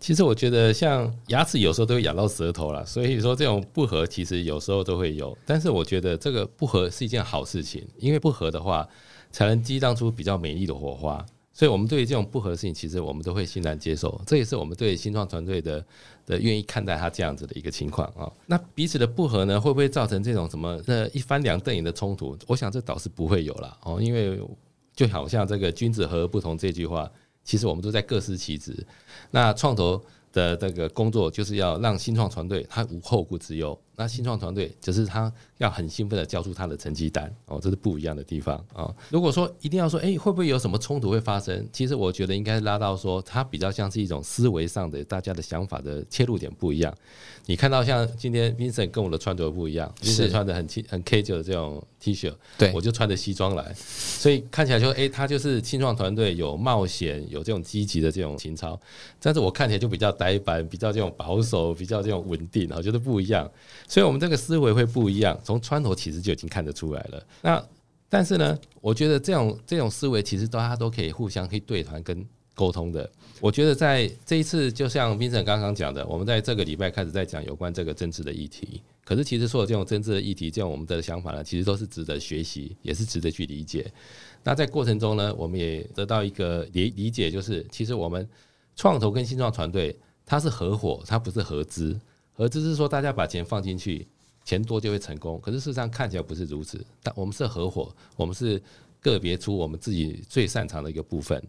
[0.00, 5.36] 其实我觉得像牙齿有时候都会咬到舌头了，所以说这种不合其实有时候都会有。
[5.46, 8.88] 但是我觉得这个不合是一件好事情，因为不合的话。
[9.32, 14.20] 才能激荡出比较美丽的火花，所以，我们对于这种不合适性，其实我们都会欣然接受。
[14.26, 15.86] 这也是我们对新创团队的
[16.26, 18.28] 的愿意看待他这样子的一个情况啊。
[18.46, 22.36] 那彼此的不合呢，会不会造成这种什么呃一翻两瞪眼的冲突？
[22.48, 24.36] 我想这倒是不会有了哦，因为
[24.96, 27.08] 就好像这个“君子和而不同”这句话，
[27.50, 28.86] 其实我们都在各司其职。
[29.32, 30.00] 那创投
[30.32, 33.76] 的这个工作，就是要让新创团队他无后顾之忧。
[34.00, 38.90] 那新创团队只是他要很兴奋的交出他的成绩单哦，这是不一样的地方啊。
[39.10, 41.68] 如果说一定要说，诶，会不会有什么冲突会发生？
[41.70, 46.94] 其实我觉得应该拉到说，它比较像是一种思维上的大家的想法的切入点不一样。
[47.44, 58.80] 你看到像今天 Vincent 跟我的穿着不一样，Vincent 穿的很很 casual 的这种 T 恤，对，我就穿着西装来，所以看起来就诶，他就是新创团队有冒险，有这种积极的这种情操。
[59.20, 63.50] 但是我看起来就比较呆板，比较这种保守，比较这种稳定，我觉得不一样。
[63.90, 67.26] 所以，我们这个思维会不一样，从穿头其实就已经看得出来了。
[67.42, 67.60] 那
[68.08, 72.24] 但是呢，我觉得这种这种思维其实大家都可以互相可以对谈跟
[72.54, 73.10] 沟通的。
[73.40, 78.80] 我觉得在这一次，就像 Vincent 刚刚讲的，我们在这个礼拜开始在讲有关这个政治的议题。
[79.04, 83.92] 可是，其实所有这种政治的议题，这种我们的想法呢，其实都是值得学习，也是值得去理解。
[84.44, 88.28] 那在过程中呢，我们也得到一个理理解，就是其实我们
[88.76, 91.98] 创投跟新创团队，它是合伙，它不是合资。
[92.36, 94.06] 而只是说，大家把钱放进去，
[94.44, 95.40] 钱多就会成功。
[95.40, 96.84] 可是事实上看起来不是如此。
[97.02, 98.60] 但我们是合伙，我们是
[99.00, 101.42] 个别出我们自己最擅长的一个部分。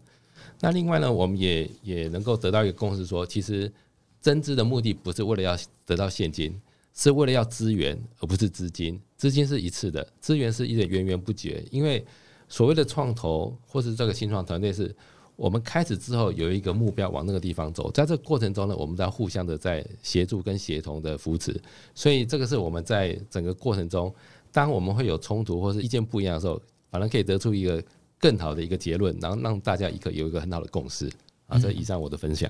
[0.60, 3.72] 那另外呢，我们也也能够得到一个共识，说其实
[4.20, 6.60] 增资的目的不是为了要得到现金，
[6.94, 9.00] 是为了要资源，而不是资金。
[9.16, 11.64] 资金是一次的，资源是一直源源不绝。
[11.70, 12.04] 因为
[12.48, 14.94] 所谓的创投或是这个新创团队是。
[15.42, 21.60] 我们开始之后有一个目标往那个地方走，在这个过程中呢，我们都要互相的在协助跟协同的扶持，
[21.96, 24.14] 所以这个是我们在整个过程中，
[24.52, 27.82] 当我们会有冲突或是意见不一样的时候，反而可以得出一个
[28.20, 31.10] 更好的一个结论，然后让大家一个有一个很好的共识
[31.48, 31.58] 啊。
[31.58, 32.48] 这以上我的分享。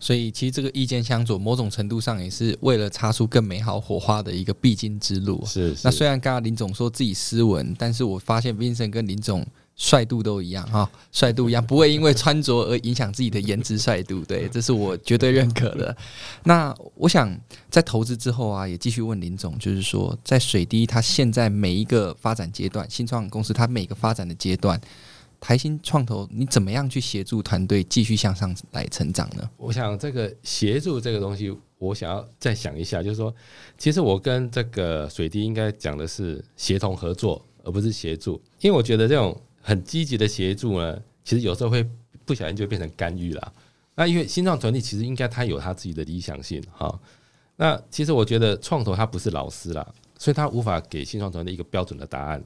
[0.00, 5.44] 所以其实这个意见相左，某种程度上也是为了擦出更美好火花的一个必经之路。
[5.44, 5.82] 是，是。
[5.84, 9.46] 那虽然刚刚林总说自己斯文，但是我发现 Vincent 跟林总。
[9.74, 15.96] 帅度都一样哈，帅度一样，不会因为穿着而影响自己的颜值帅度，对， 这是我绝对认可的。
[16.44, 17.34] 那我想
[17.70, 24.78] 在投资之后啊，也继续问林总，就是说，在水滴它现在每一个发展阶段，新创公司它每个发展的阶段，
[25.40, 29.50] 台新创投你怎么样去协助团队继续向上来成长呢？
[29.56, 33.34] 我想这个协助这个东西，我想要再想一下，就是说，
[33.78, 39.34] 其实我跟这个水滴应该讲的是协同合作，而不是协助，因为我觉得这种。
[39.62, 41.88] 很积极的协助呢，其实有时候会
[42.26, 43.52] 不小心就变成干预了。
[43.94, 47.00] 那因为新创团队其实应该他有他自己的理想性哈。
[47.56, 49.86] 那其实我觉得创投它不是老师啦，
[50.18, 52.42] 所以他无法给新创团队一个标准的答案。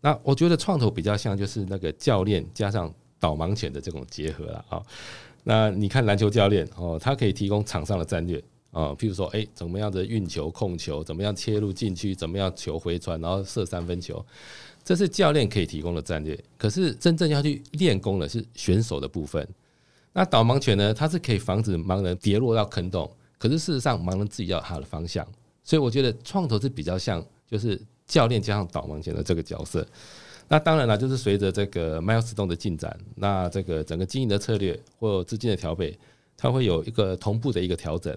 [0.00, 4.82] 那我觉得创投比较像就是那个教练加上导盲犬的这种结合了啊。
[5.44, 14.24] 那你看篮球教练哦，他可以提供场上的战略啊，譬如说诶，怎么样的运球控球，怎么样切入禁区，怎么样球回传，然后射三分球，
[14.84, 16.38] 这是教练可以提供的战略。
[16.58, 19.46] 可是真正要去练功的是选手的部分。
[20.12, 25.26] 那导盲犬呢，它是可以防止盲人跌落到坑洞，可是事实上盲人自己要有他的方向。
[25.64, 27.80] 所以我觉得创投是比较像就是。
[28.04, 29.86] 教练加上导盲犬的这个角色，
[30.46, 35.96] 那当然了，就是随着这个 Miles 动的进展，那这个整个经营的策略或资金的调配，
[36.36, 38.14] 它会有一个同步的一个调整。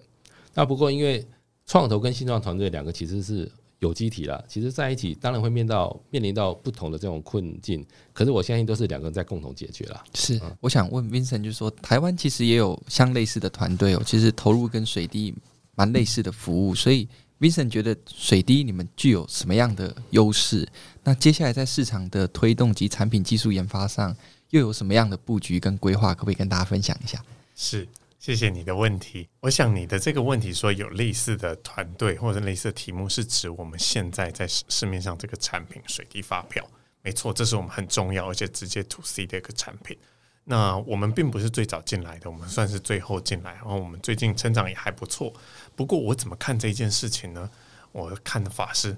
[0.54, 1.26] 那不过因为
[1.66, 3.50] 创投跟新创团队两个其实是
[3.80, 10.04] 有机体了，其实在一起当然会面到面临到不同的这种困境，可是我相信都是两个人在共同解决了。
[10.14, 15.34] 是，我想问 Vincent，就是说台湾其实也有相类似的团队哦，其实投入跟水滴
[15.76, 17.08] 蛮类似的服务，所以。
[17.38, 20.66] Vincent 觉得水滴你们具有什么样的优势？
[21.04, 24.16] 那接下来在市场的推动及产品技术研发上
[24.52, 26.14] 又有什么样的布局跟规划？
[26.16, 27.22] 可不可以跟大家分享一下？
[27.54, 27.86] 是，
[28.26, 29.30] 谢谢你的问题。
[29.42, 36.68] 我想你的这个问题说有类似的团队或者类似的题目，是指我们现在在市面上这个产品水滴发票。
[37.04, 39.96] 没错，这是我们很重要而且直接 to C 的一个产品。
[40.44, 45.32] 那我们并不是最早进来的，我们算是最后进来，然后我们最近成长也还不错。
[45.76, 47.48] 不过我怎么看这件事情呢？
[47.92, 48.98] 我看的法是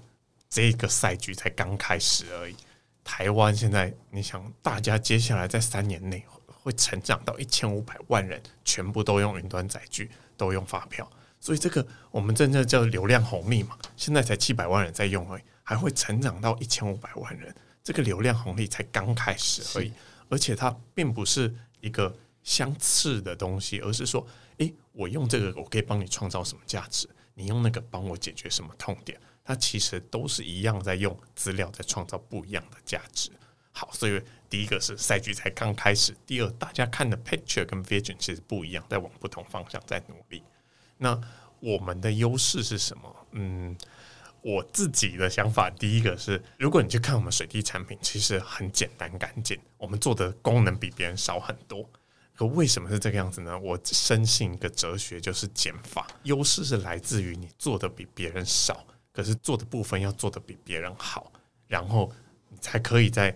[0.50, 2.56] 这个赛局才刚开始而已。
[3.04, 6.24] 台湾现在，你想，大家接下来在三年内
[6.68, 13.78] 会成长到一千五百万人，全部都用云端载具，都用发票，所以这个我们真正叫流量红利嘛。
[13.96, 19.94] 现在才七百万人在用而已，还会成长到一千五百万人，这个流量红利才刚开始而已。
[20.28, 24.28] 而且它并不是一个相似的东西，而是说，
[24.58, 27.08] 诶，我用这个，我可以帮你创造什么价值？
[27.34, 29.18] 你用那个帮我解决什么痛点？
[29.42, 33.32] 它其实都是一样，在用资料在创造不一样的价值。
[33.78, 40.42] 好，所以第一个是赛局才刚开始，第二，大家看的 picture 跟 vision 其实不一样，在往不同方向在努力。
[40.98, 41.20] 那
[41.60, 43.16] 我们的优势是什么？
[43.34, 43.78] 嗯。
[44.44, 51.90] 我自己的想法，第一个是，如果你去看我们水滴产品，其实很简单干净，我们做的功能比别人少很多。
[52.34, 53.60] 可为什么是这个样子呢？
[53.60, 56.08] 我深信一个哲学，就是减法。
[56.24, 61.30] 优势是来自于你做的比别人少，可是做的部分要做的比别人好，
[61.68, 62.10] 然后
[62.48, 63.36] 你才可以在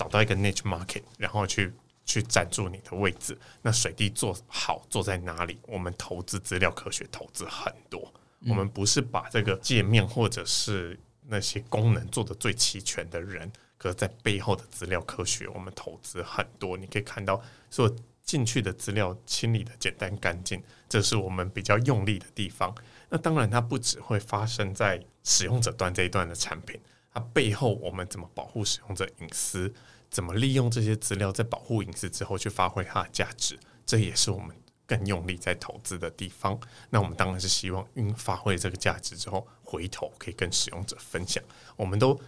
[0.00, 1.70] 找到一个 niche market，然后去
[2.06, 3.36] 去占住你的位置。
[3.60, 5.58] 那水滴做好做在哪里？
[5.68, 8.10] 我们投资资料科学投资很多。
[8.48, 16.78] 我们不是把这个界面或者是那些功能做得最齐全的人，可是在背后的资料科学，我们投资很多。
[16.78, 22.74] 你可以看到，所进去的资料清理得简单干净，这是我们比较用力的地方。
[23.10, 26.80] 那当然，它不只会发生在使用者端这一段的产品，
[27.12, 29.72] 它背后我们怎么保护使用者隐私，
[30.10, 34.56] 怎么利用这些资料在保护隐私之后去发挥它的价值，这也是我们。
[34.86, 41.40] 更用力在投资的地方，那我们当然是希望运发挥这个价值之后，回头可以跟使用者分享。
[41.76, 42.20] 我们都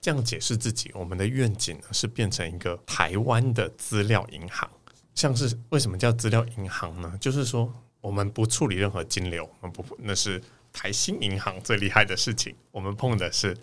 [0.00, 4.66] 这样解释自己，我们的愿景呢是变成一个台湾的资料银行。
[5.14, 7.18] 像是为什么叫资料银行呢？
[7.20, 7.70] 就是说
[8.00, 12.56] 我们不处理任何金流，我们不那是台新银行最厉害的事情。
[12.70, 13.54] 我们碰的是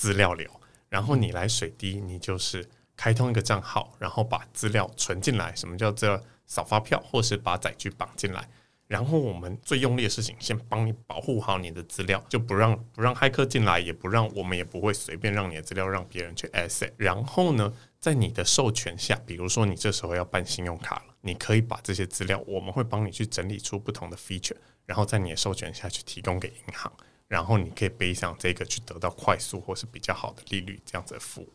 [0.00, 0.48] 资料流，
[0.88, 5.54] 然后你来水滴，你就是开通一个账号，然后把资料存进来。
[5.54, 6.22] 什么叫这？
[6.46, 8.48] 扫发票，或是把载具绑进来，
[8.88, 16.90] 然后我们最用力的事情，先帮你保护好你的资料，就不让不让骇客进来，也不让我们也不会随便让你的资料让别人去 access。
[16.96, 26.92] 然后呢，在你的授权下，比如说你这时候要办信用卡了，你可以把这些资料，我们会帮你去整理出不同的 feature，然后在你的授权下去提供给银行，
[27.30, 31.48] 然后你可以背上这个去得到快速或是比较好的利率这样子的服务。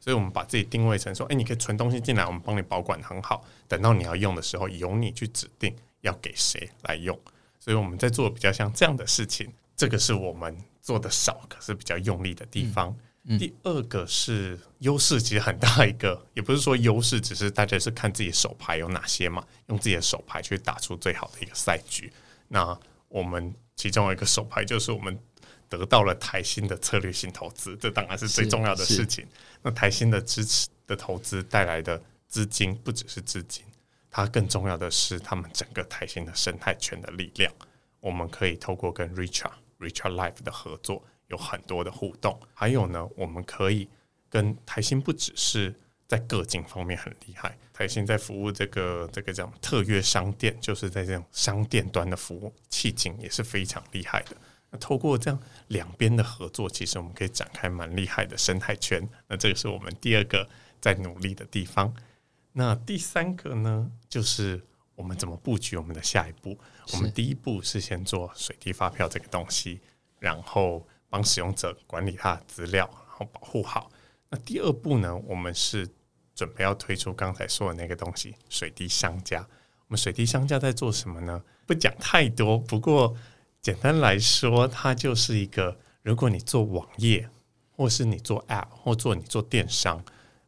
[0.00, 7.16] 所以，我们把自己定位成说，诶，你可以存东西进来，我们帮你保管很好，等到你要用的时候，由你去指定要给谁来用。
[7.60, 12.88] 所以，我们在做比较像这样的事情，这个是我们做的少，可是比较用力的地方。
[12.88, 22.10] 嗯嗯、第二个是优势，其实很大一个，也不是说优势，只是大家是看自己手牌有哪些嘛，用自己的手牌去打出最好的一个赛局。
[22.48, 22.76] 那
[23.08, 25.18] 我们其中有一个手牌就是我们。
[25.70, 29.24] 得到了台新的策略性投资，这当然是最重要的事情。
[29.62, 33.64] 那台新的支持的投资带来的资金不只是资金，
[34.10, 37.52] 它更重要的是他们整个台新的生态圈的力量。
[38.00, 42.36] 我们可以透过跟 Richard Richard Life 的合作，有很多的互动。
[42.52, 43.88] 还有呢，我们可以
[44.28, 45.72] 跟台新不只是
[46.10, 54.36] 在个景方面很厉害，台新在服务这个这个叫特约商店，就是在这种商店端的服务，气景也是非常厉害的。
[54.70, 59.08] 那透过这样两边的合作，其实我们可以展开蛮厉害的生态圈。
[59.28, 60.44] 那这个是我们第二个
[60.80, 61.94] 在努力的地方。
[62.50, 64.60] 那第三个呢，就是
[64.96, 66.58] 我们怎么布局我们的下一步？
[66.92, 69.78] 我们第一步是先做水滴发票这个东西，
[70.18, 73.92] 然后帮使用者管理他的资料，然后保护好。
[74.28, 75.88] 那第二步呢，我们是
[76.40, 79.46] 准备要推出刚才说的那个东西——水滴商家。
[79.80, 81.42] 我们水滴商家在做什么呢？
[81.66, 83.14] 不讲太多，不过
[83.60, 87.28] 简单来说，它就是一个，如果你做网页，
[87.76, 90.02] 或是你做 App，或做你做电商，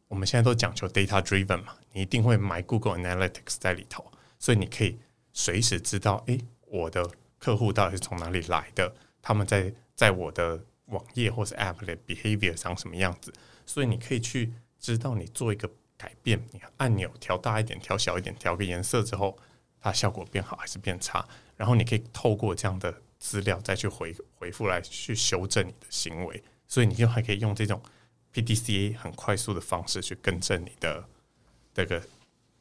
[0.07, 4.03] 我们现在都讲求 data driven 嘛，你一定会买 Google Analytics 在里头，
[4.39, 4.97] 所以你可以
[5.31, 13.31] 随时知道，诶，我的客户到底是从哪里来的，他们在在我的网页或是 App 的 behavior 长什么样子，
[13.67, 15.69] 所以你可以去知道你做一个。
[16.03, 19.37] 改变，你按钮调大一点，调小一点，调个颜色之后，
[19.79, 21.25] 它效果变好还是变差？
[21.55, 27.81] 然后你可以透过这样的资料再去回回复来去修正你的行为，所以你就还可以用这种
[28.33, 31.07] PDCA 很快速的方式去更正你的
[31.73, 32.03] 这个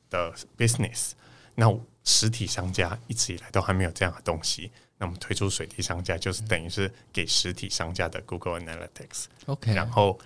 [0.09, 1.13] 的 business。
[1.57, 9.25] 那实体商家一直以来都还没有这样的东西，那我们推出水滴商家，就是等于是给实体商家的 Google Analytics。
[9.47, 10.17] OK，然后。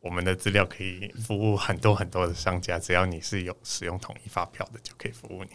[0.00, 5.50] 我们的资料可以服务很多很多的商家，只要你是有使用统一发票的，就可以服务你。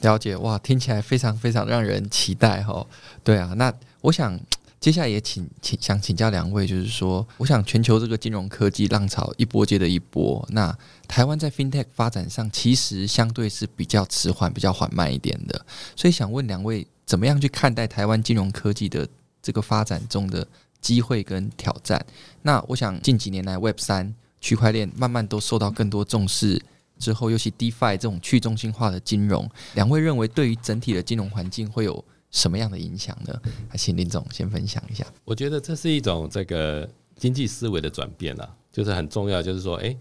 [0.00, 2.86] 了解哇，听起来非常非常让人期待哈。
[3.24, 4.38] 对啊，那我想
[4.80, 10.76] 接下来也请请想请教两位，就是说，我想全球这个金融科技浪潮一波接着一波，那
[11.06, 19.06] 台湾在 FinTech 发展上其实相对是比较迟缓、比较缓慢一点的，所以想问两位，怎么样去看待台湾金融科技的
[19.40, 20.46] 这个发展中的
[20.82, 22.04] 机会跟挑战。
[22.42, 26.62] 那我想近几年来，Web 三、区块链慢慢都受到更多重视。
[26.98, 33.40] 之后，尤其 DeFi 这种去中心化的金融，两位认为对于整体的金融环境会有什么样的影响呢？
[33.68, 35.04] 还请林总先分享一下。
[35.24, 39.96] 我觉得这是一种这个经济思维的转变啊，就是很重要，就是说，诶，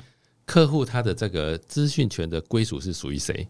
[0.45, 3.47] 客户他的这个资讯权的归属是属于谁？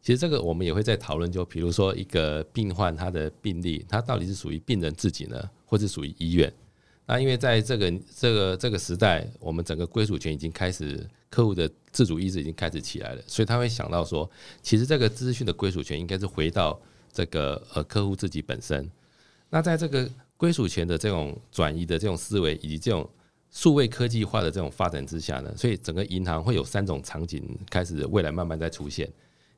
[0.00, 6.50] 其实这个我们也会在讨论，就比如说一个病患他的病例，他到底是属于病人自己呢，或是属于医院？
[7.06, 14.28] 那因为在这个这个这个时代，我们整个归属权已经开始，客户的自主意识已经开始起来了，所以他会想到说，
[14.62, 16.80] 其实这个资讯的归属权应该是回到
[17.12, 18.90] 这个呃客户自己本身。
[19.50, 23.08] 那在这个归属权的这种转移的这种思维，以及这种
[23.50, 29.06] 数位科技化的这种发展之下呢，所以整个银行会有三种场景开始未来慢慢在出现。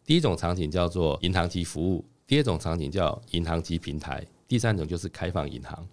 [0.04, 5.86] 第一种场景叫做银行级服务，第二种场景叫银行级平台，第三种就是开放银行。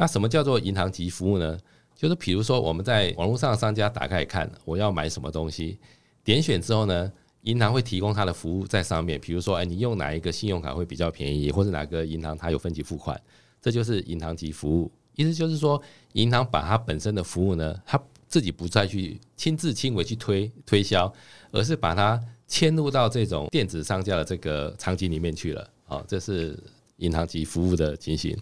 [0.00, 1.58] 那什么叫做银行级服务呢？
[1.96, 5.76] 就是比如说我们在网络上商家打开看，我要买什么东西，
[6.22, 9.20] 点选之后呢，银行会提供它的服务在上面。
[9.20, 13.20] 比如说，哎，你用哪一个信用卡会比较便宜，或者哪个银行它有分期付款，
[13.60, 14.88] 这就是银行级服务。
[15.16, 15.82] 意思就是说，
[16.12, 21.12] 银行把它本身的服务呢，它自己不再去亲自亲为去推推销，
[21.50, 25.68] 而是把它迁入到这种电子商家的这个场景里面去了。
[25.86, 26.56] 好，这是
[26.98, 28.38] 银行级服务的情形。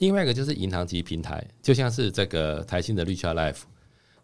[0.00, 3.60] 另外一个就是银行级平台，就像是这个台新的 Richart Life，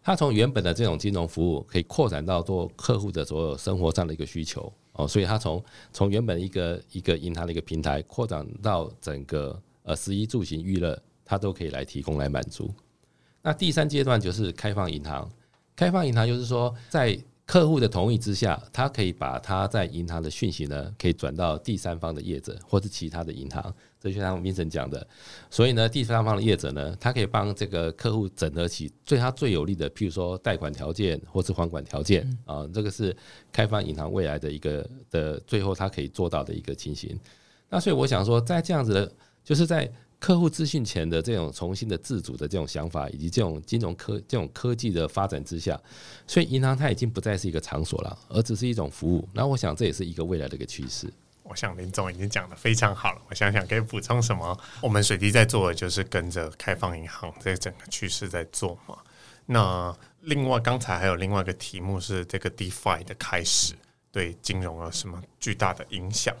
[0.01, 5.63] 它从原本的这种金融服务，可以扩展到做客户的所有生活上的一个需求哦，所以它从
[5.93, 12.73] 从原本一个一个银行的一个平台，扩展到整个呃食衣住行娱乐，它都可以来提供来满足。
[13.43, 15.29] 那第三阶段就是开放银行，
[15.75, 17.15] 开放银行就是说在
[17.47, 23.73] 客户的同意之下，他可以把他在银行的讯息呢，可以转到第三方的业者或是其他的银行。
[24.01, 25.07] 这就像 Vincent 讲的，
[25.49, 33.15] 所以呢，第三方的业者呢，他可以帮这个客户整合起对他最有利的，譬如说贷款条件或是还款条件啊，这个是
[33.49, 37.17] 开放银行未来的一个的最后他可以做到的一个情形。
[37.69, 39.11] 那所以我想说，在这样子的，
[39.43, 39.89] 就是在。
[40.19, 45.79] 客户资讯前的这种重新的自主的这种想法，以及这种金融科这种科技的发展之下，
[46.25, 49.27] 所以银行它已经不再是一个场所了，而只是一种服务。
[49.33, 51.07] 那我想这也是一个未来的一个趋势。
[51.43, 54.59] 我想林总已经讲得非常好了，我想想可以补充什么？
[54.81, 58.97] 我们水滴在做的就是跟着开放银行这整个趋势在做嘛。
[59.45, 63.75] 那另外刚才还有另外一个题目是这个 DeFi 的开始
[64.11, 66.35] 对金融有什么巨大的影响？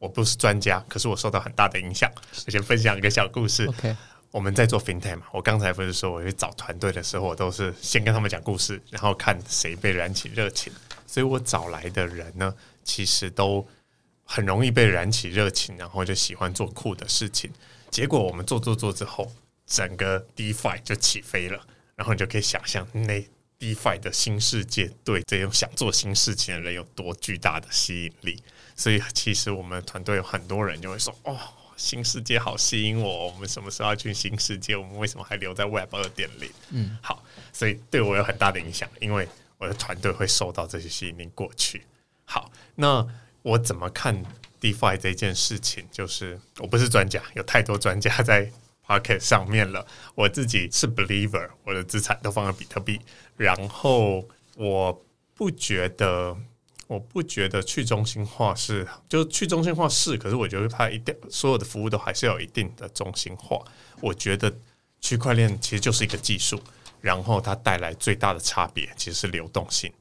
[0.00, 2.10] 我不是专家，可是我受到很大的影响。
[2.46, 3.66] 我先分享一个小故事。
[3.66, 3.94] OK，
[4.30, 10.72] 我们在做 FinTech 嘛，我刚才不是说我去找团队的时候，我都是先跟他们讲故事，然后看谁被燃起热情。
[11.06, 13.68] 所以我找来的人呢，其实都
[14.24, 17.52] 很容易被燃起热情，然后就喜欢做酷的事情。
[17.90, 19.30] 结果我们做做做之后，
[19.66, 21.66] 整个 DeFi 就起飞了。
[21.94, 23.22] 然后你就可以想象，那
[23.58, 28.42] DeFi 的新世界对这种想做新事情的人有多巨大的吸引力。
[28.80, 31.38] 所以，其实我们团队有很多人就会说：“哦，
[31.76, 34.74] 新世界好吸引我，我们什么时候要去新世界？
[34.74, 36.50] 我们为什么还留在 Web 二点零？
[36.70, 37.22] 嗯，好，
[37.52, 39.28] 所以对我有很大的影响，因为
[39.58, 41.82] 我的团队会受到这些吸引力过去。
[42.24, 43.06] 好，那
[43.42, 44.24] 我怎么看
[44.62, 45.86] DeFi 这件事情？
[45.92, 48.50] 就是我不是专家，有太多专家在
[48.86, 49.86] Pocket 上面了。
[50.14, 52.98] 我自己是 Believer，我的资产都放在比特币，
[53.36, 54.26] 然后
[54.56, 55.04] 我
[55.34, 56.34] 不觉得。
[56.90, 63.62] 我不觉得去中心化是，就是去中心化是，可是我觉得它一定所有的服务都还是要有一定的中心化。
[64.00, 64.52] 我觉得
[65.00, 66.60] 区块链其实就是一个技术，
[67.00, 69.92] 然后它带来最大的差别其实是流动性，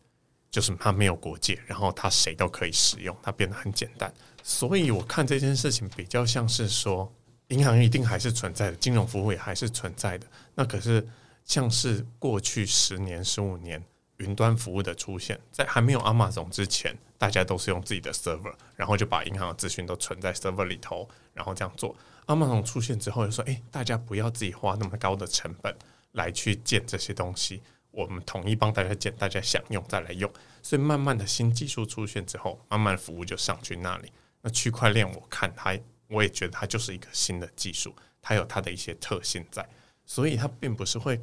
[0.50, 4.12] 就是它没有国界，然后它谁都可以使用，它变得很简单。
[4.42, 7.14] 所以我看这件事情比较像是说，
[7.50, 10.26] 银行一定还是存在的，金融服务也还是存在的。
[10.56, 11.08] 那可是
[11.46, 13.80] 像是过去十年、十五年。
[14.20, 21.96] 云端服务的出现，在还没有 Amazon 之前，大家都是用自己的 server，然后就把银行的资讯都存在 server 里头，然后这样做。
[22.28, 25.76] Amazon 出现之后，就说：“诶，大家不要自己花那么高的成本
[26.12, 27.62] 来去建这些东西，
[27.92, 34.12] 我们统一帮大家建，大家想用再来用。”所以慢慢的新技术出现之后，慢慢服务就上去那里。
[34.42, 39.68] 那区块链，我看它，我也觉得它就是一个新的技术，它有它的一些特性在，
[40.06, 41.20] 所以它并不是会。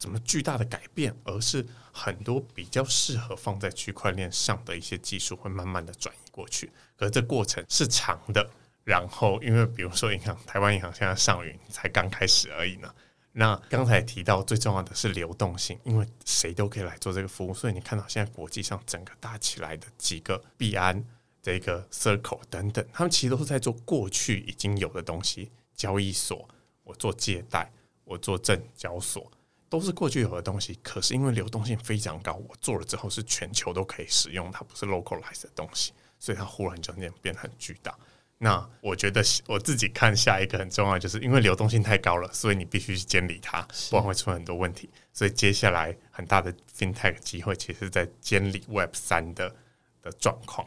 [0.00, 8.50] 怎么巨大的改变，而是很多比较适合放在区块链上的一些技术会慢慢的转移过去，可是这过程是长的。
[8.82, 12.92] 然后，因为比如说银行，台湾银行现在上云才刚开始而已呢。
[13.32, 21.04] 那刚才提到最重要的是流动性，因为谁都可以来做这个服务，所以你看到现在国际上整个大起来的几个币安、
[21.42, 26.48] 这个 Circle 等等，他们其实都是在做过去已经有的东西，交易所，
[26.82, 27.70] 我做借贷，
[28.04, 29.30] 我做证交所。
[29.70, 37.96] 都是过去有的东西，可是因为流动性非常高，我做了之后是全球都可以使用，它不是 localized 的东西，所以它忽然之间变得很巨大。
[38.36, 44.90] 那我觉得我自己看下一个很重要，就是因为流动性太高了，所以你必须去监理它，不然会出很多问题。
[45.12, 49.54] 所以接下来很大的 FinTech 机会，其实在监理 Web 三的
[50.02, 50.66] 的状况。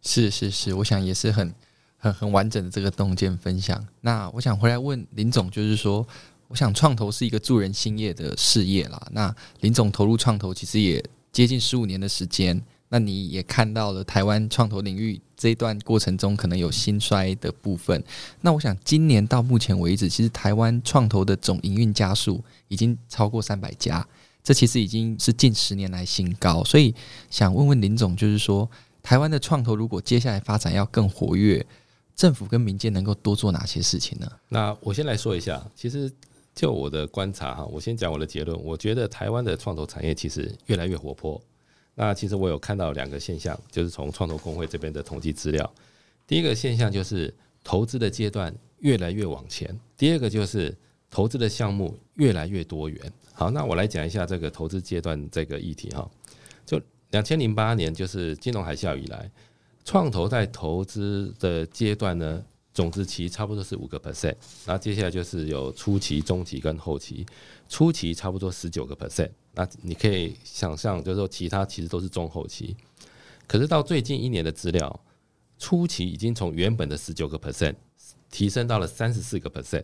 [0.00, 1.54] 是是是，我想也是很
[1.98, 3.86] 很很完整的这个洞见分享。
[4.00, 6.06] 那我想回来问林总，就是说。
[6.48, 9.00] 我想创投是一个助人兴业的事业啦。
[9.12, 12.60] 那林总投入创投其实也接近十五年的时间。
[12.90, 18.02] 那你也看到了台湾创投领域这一段过程中可能有兴衰的部分。
[18.40, 24.08] 那我想今年到目前为止，其实台湾创投的总营运家数已经超过三百家，
[24.42, 26.64] 这其实已经是近十年来新高。
[26.64, 26.94] 所以
[27.28, 28.66] 想问问林总，就是说
[29.02, 31.66] 台湾的创投如果接下来发展要更活跃，
[32.16, 34.26] 政府跟民间能够多做哪些事情呢？
[34.48, 36.10] 那我先来说一下，其实。
[36.58, 38.60] 就我的观察哈，我先讲我的结论。
[38.64, 41.40] 我觉得台湾的创投产业其实越来越活泼。
[41.94, 45.72] 那其实我有看到两个现象，就是从创投工会这边的统计资料。
[46.26, 47.32] 第一个现象就是
[47.62, 50.76] 投资的阶段越来越往前；第二个就是
[51.08, 53.00] 投资的项目越来越多元。
[53.34, 56.10] 好，那我来讲一下这个投资阶段这个议题哈。
[56.66, 56.80] 就
[57.12, 59.30] 两千零八年就是金融海啸以来，
[59.84, 62.44] 创投在投资的阶段呢。
[62.78, 67.26] 种子期差不多是五个 percent，那接下来就是有初期、中期跟后期。
[67.68, 72.76] 初期差不多十九个 percent，那你可以想象，就是说其他其实都是中后期。
[73.48, 75.00] 可是到最近一年的资料，
[75.58, 77.74] 初期已经从原本的十九个 percent
[78.30, 79.82] 提升到了三十四个 percent，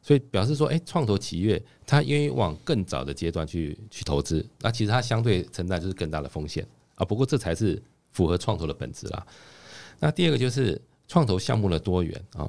[0.00, 7.04] 所以表示说，哎，创投企业它愿意往更早的阶段去去投资，那其实它相对承担就是更大的风险啊。
[7.04, 7.82] 不过这才是
[8.12, 9.26] 符合创投的本质啦。
[9.98, 10.80] 那第二个就是。
[11.08, 12.48] 创投项目的多元啊，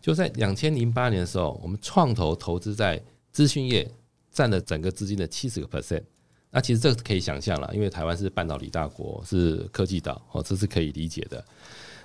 [0.00, 3.02] 就在两千零八年的时候，我们创投投资在
[3.32, 3.90] 资讯业
[4.30, 6.02] 占了整个资金的七十个 percent。
[6.50, 11.44] 那其实这个可以想象了，因为台湾是半导体大国，是科技岛哦，这是可以理解的。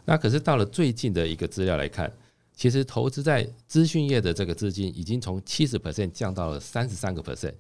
[0.06, 2.12] 那可是到了最近的一个资料来看，
[2.56, 7.54] 其实投资在资讯业的这个资金已经从七十 percent 降到了三十三个 percent，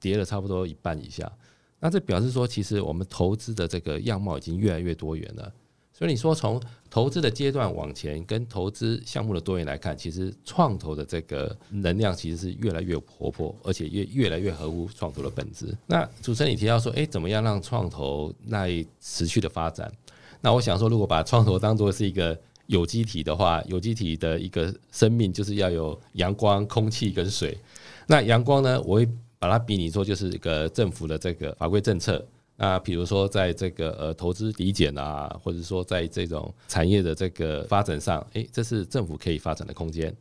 [0.00, 1.30] 跌了差不多一半以下。
[1.78, 5.52] 那这表示说，其实我们投资的这个样貌已经越来越多元了。
[6.00, 15.66] 所以你说从投资的阶段往前，跟投资项目的多元来看，其实创投的这个能量其实是越来越活泼，而且越越来越合乎创投的本质。
[15.86, 19.92] 那主持人你提到说，诶，怎么样让创投耐持续的发展？
[20.40, 22.34] 那我想说，如果把创投当作是一个
[22.64, 27.58] 有机体的话，有机体的一个生命就是要有阳光、空气跟水。
[28.06, 29.06] 那阳光呢，我会
[29.38, 32.26] 把它比拟说就是一个政府的这个法规政策。
[32.62, 40.14] 那比如说，在这个呃投资抵减啊，或者说在这种产业的这个发展上，诶，这是政府可以发展的空间。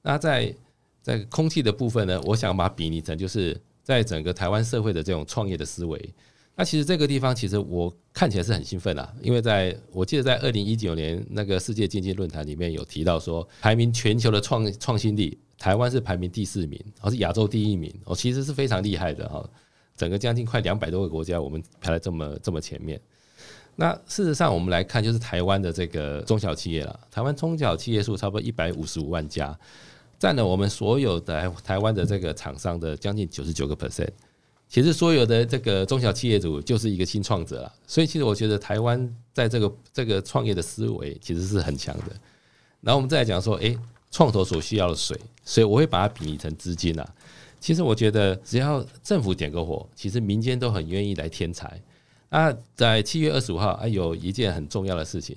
[0.00, 0.54] 那在
[1.02, 6.14] 在空气的部分呢，我想把比拟成就是在整个台湾社会的这种创业的思维，
[6.54, 19.44] 那其实这个地方，其实我看起来是很兴奋啊，因为在我记得在二零一九年那个世界经济论坛里面有提到说，排名全球的创创新力，台湾是排名第四名，而是亚洲第一名，哦，其实是非常厉害的哈。
[19.96, 23.00] 整个将近快两百多个国家，我们排在这么这么前面。
[23.76, 29.56] 那事实上，我们来看就是台湾的这个中小企业了，台湾中小企业数差不多一百五十五万家，
[30.18, 34.10] 占了我们所有的台湾的这个厂商的将近九十九个 percent。
[34.68, 42.04] 其实所有的这个中小企业主就是一个新创者了，所以其实我觉得台湾在这个这个创业的思维其实是很强的。
[42.80, 43.78] 然后我们再来讲说，诶，
[44.10, 47.14] 创投所需要的水，所以我会把它比拟成资金啊。
[47.64, 51.80] 其实我觉得只要政府点个火，其实民间都很愿意来添财。
[52.28, 55.34] 那在七月二十五号，还有一件很重要的事情，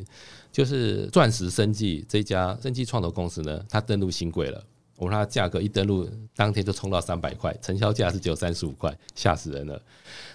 [0.51, 4.61] 就是钻石生技这家生技创投公司呢，它登陆新贵了。
[4.97, 6.05] 我们它价格一登录，
[6.35, 9.81] 当天就冲到三百块，成交价是只有三十五块，吓死人了。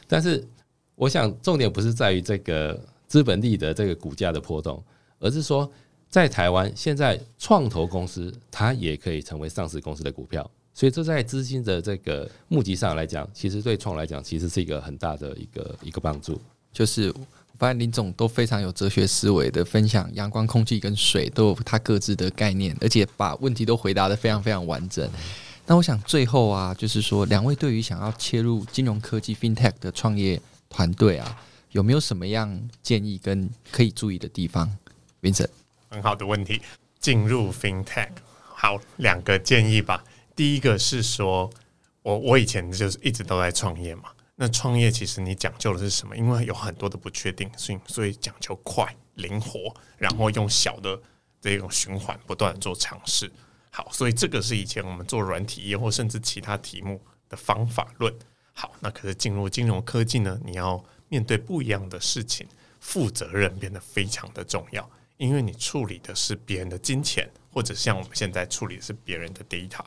[0.09, 0.43] 但是，
[0.95, 4.83] 我想重点不是在于这个资本利的这个股价的波动，
[5.19, 5.71] 而是说，
[6.09, 16.41] 在台湾现在创投公司它也可以成为上市公司的股票，所以这在资金的这个募集上来讲，其实对创来讲，其实是一个很大的一个一个帮助，
[16.73, 17.27] 就是我。
[17.59, 25.09] 发现林总都非常有哲学思维的分享，阳光、空气跟水都有它各自的概念，而且把问题都回答得非常非常完整。
[25.65, 31.39] 那我想最后啊，就是说两位对于想要切入金融科技 FinTech 的创业团队啊，
[31.71, 34.69] 有没有什么样建议跟可以注意的地方
[35.21, 35.51] ？Vincent，
[35.89, 36.61] 很好的问题。
[36.99, 38.11] 进入 FinTech，
[38.57, 40.03] 好，两个建议吧。
[40.35, 41.51] 第一个是说，
[42.03, 44.11] 我我以前就是一直都在创业嘛。
[44.37, 46.17] 那创业其实你讲究的是什么？
[46.17, 51.01] 因为有很多的不确定性，所以讲究快、灵活，然后用小的
[51.41, 53.31] 这种循环不断做尝试。
[53.71, 58.13] 好，所以这个是以前我们做软体业或甚至其他题目的方法论。
[58.53, 60.41] 好，那可是进入金融科技呢？
[60.45, 62.47] 你要面对不一样的事情，
[62.81, 69.85] 负责任变得非常的重要，因为你处理的是别人的金钱，或者像我们现在处理的是别人的 data。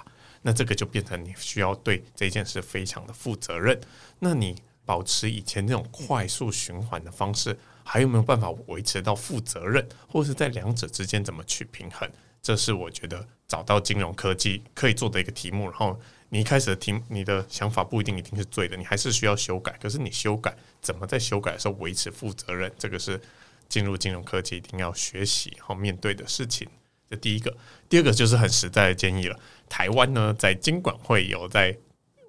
[0.47, 3.81] 那这个就变成你需要对这件事非常的负责任。
[4.19, 12.07] 那你保持以前那种快速循环的方式，还有没有办法维持到负责任，或者是在两者之间怎么去平衡？
[12.43, 15.67] 这是我觉得找到金融科技可以做的一个题目。
[15.67, 19.75] 然后你一开始的题，你的想法不一定一定是对的，你还是需要修改。
[19.81, 22.71] 可是你修改怎么在修改的时候维持负责任？
[22.77, 23.19] 这个是
[23.67, 26.69] 进入金融科技一定要学习和面对的事情。
[27.09, 27.55] 这第一个，
[27.87, 29.39] 第二个就是很实在的建议了。
[29.69, 31.75] 台湾呢，在金管会有在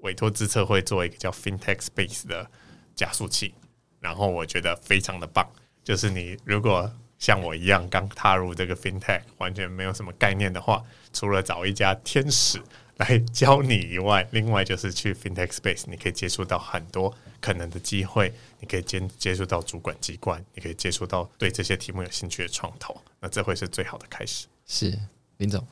[0.02, 2.48] 委托资策会做一个叫 FinTech Space 的
[2.94, 3.54] 加速器，
[4.00, 5.48] 然后我觉得非常的棒。
[5.82, 10.82] 就是你如果像我一样刚踏入这个 FinTech，完全没有什么概念的话，
[11.12, 12.60] 除了找一家天使
[12.96, 24.46] 来教你以外，另外就是去 FinTech Space，你可以接触到很多可能的机会，你可以接接触到主管机关，你可以接触到对这些题目有兴趣的创投，那这会是最好的开始。
[24.66, 24.98] 是
[25.38, 25.66] 林总。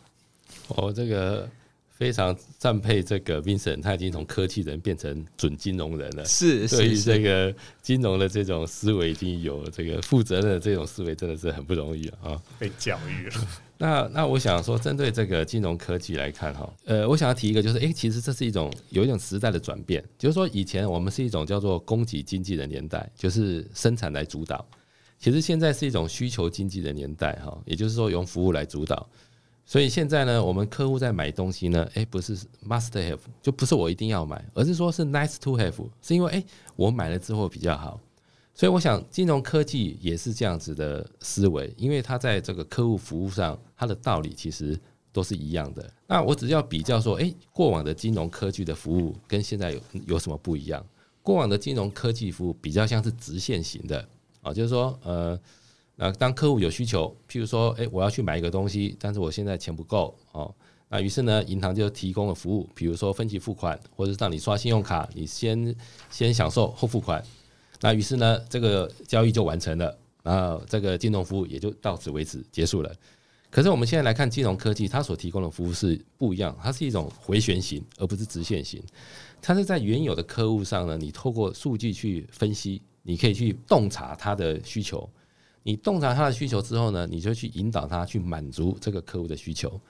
[0.69, 1.49] 我这个
[1.91, 6.25] 非常赞佩这个 Vincent，他已经从科技人变成准金融人了。
[6.25, 12.41] 是，对于这个金融的这种思维，已经有这个负责任的这种思维，真的是很不容易啊！
[12.59, 13.49] 被教育了。
[13.77, 24.65] 那那我想说，针对这个金融科技来看哈，呃，我想要提一个，就是诶，其实这是一种有一种时代的转变，就是说以前我们是一种叫做供给经济的年代，就是生产来主导。
[25.19, 29.09] 其实现在是一种需求经济的年代哈，也就是说用服务来主导。
[29.67, 32.37] 所以现在呢，我们客户在买东西呢，诶，不是
[32.67, 36.45] must have，就不是我一定要买，而是说是 nice to have，是因为诶，
[36.77, 37.99] 我买了之后比较好。
[38.55, 44.79] 所以我想，金融科技也是这样子的思维，因为它在这个客户服务上，它的道理其实
[45.12, 45.91] 都是一样的。
[46.07, 50.85] 那我只要比较说，诶，过往的金融科技的服务跟现在有有什么不一样？
[51.23, 54.07] 过往的金融科技服务比较像是直线型的
[54.43, 55.41] 啊，就是说，呃。
[55.97, 60.53] 那当客户有需求，譬如说，诶，我要去买一个东西，但是我现在钱不够哦。
[60.88, 65.74] 那于是呢，银行就提供了服务，比如说分期付款，或者是让你刷信用卡，你先
[66.11, 67.24] 先享受后付款。
[67.80, 72.92] 那于是呢，这个交易就完成了，然后这个金融服务也就到此为止结束了。
[73.51, 78.82] 可是我们现在来看金融科技，它所提供的服务是不一样，它是一种回旋型，而不是直线型。
[79.40, 85.09] 它是在原有的客户上呢，你透过数据去分析，你可以去洞察他的需求。
[85.65, 89.81] 你洞察他的需求之后呢，你就去引导他去满足这个客户的需求。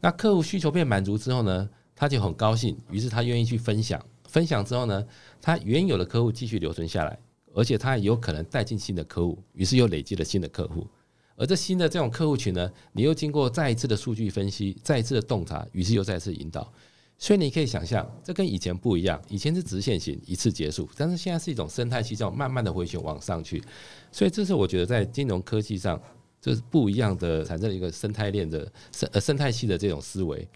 [0.00, 4.02] 那客户需求被满足之后呢，他就很高兴，于是他愿意去分享。
[4.28, 5.04] 分享之后呢，
[5.42, 7.18] 他原有的客户继续留存下来，
[7.52, 10.86] 而且他也有可能带进新的客户，于是又累积了新的客户。
[11.36, 16.72] 而这新的这种客户群呢，你又经过再一次的数据分析，再一次的洞察，于是又再次引导。
[17.16, 23.62] 所以你可以想象，这跟以前不一样，以前是直线型一次结束，但是现在是一种生态系，这种慢慢的回旋往上去。
[24.10, 25.98] 所以这是我觉得在金融科技上，
[26.40, 30.46] 这是不一样的，产生了一个生态链的生呃生态系的这种思维。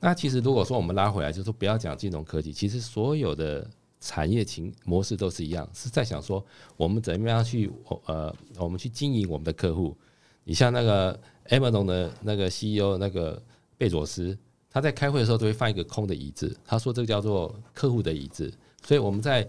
[0.00, 3.66] 那其实如果说我们拉回来，就说不要讲金融科技，其实所有的
[4.00, 6.44] 产业情模式都是一样，是在想说
[6.76, 7.70] 我们怎么样去
[8.06, 9.96] 呃我们去经营我们的客户。
[10.42, 11.18] 你像那个
[11.48, 13.40] Amazon 的那个 CEO 那个
[13.78, 14.36] 贝佐斯。
[14.74, 18.52] 他在开会的时候都会放一个空的椅子，他说这个叫做客户的椅子。
[18.84, 19.48] 所以我们在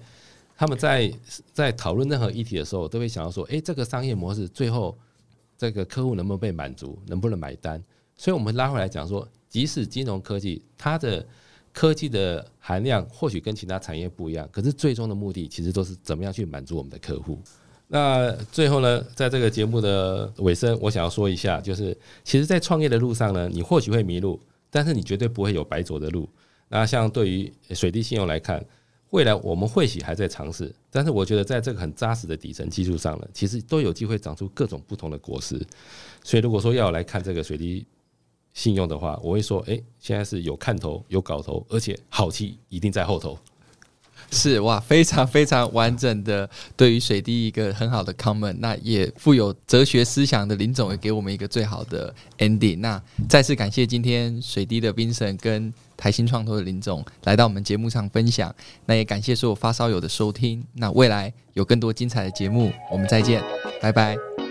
[0.55, 1.11] 他们在
[1.51, 4.95] 在讨论任何议题的时候，都会想要说，诶，这个商业模式最后
[5.57, 7.83] 这个客户能不能被满足，能不能买单？
[8.15, 11.25] 所以我们拉回来讲说，即使金融科技它的
[11.73, 17.39] 科技的含量或许跟其他产业不一样，可是最终的目的其实都是怎么样去满足我们的客户。
[17.87, 24.39] 那最后呢，在这个节目的尾声，我想要说一下，就是其实，在创业的路上呢，你或许会迷路。
[24.75, 26.27] 但是你绝对不会有白走的路。
[26.67, 28.61] 那像对于水滴信用来看，
[29.11, 35.57] 未来我们或许还在尝试，但是我觉得在这个很扎实的底层基础上呢，其实都有机会长出各种不同的果实。
[36.25, 37.85] 所以如果说要来看这个水滴
[38.53, 43.39] 信用的话，我会说，诶，现在是有看头、有搞头，而且好戏一定在后头。
[44.31, 52.79] 是哇，非常非常完整的对于水滴一个很好的 comment，那也富有哲学思想的林总也给我们一个最好的 ending。
[52.79, 58.53] 那再次感谢今天水滴的 Vincent 跟台新创投的林总来到我们节目上分享，
[58.85, 60.63] 那也感谢所有发烧友的收听。
[60.73, 63.41] 那未来有更多精彩的节目，我们再见，
[63.81, 64.44] 拜拜。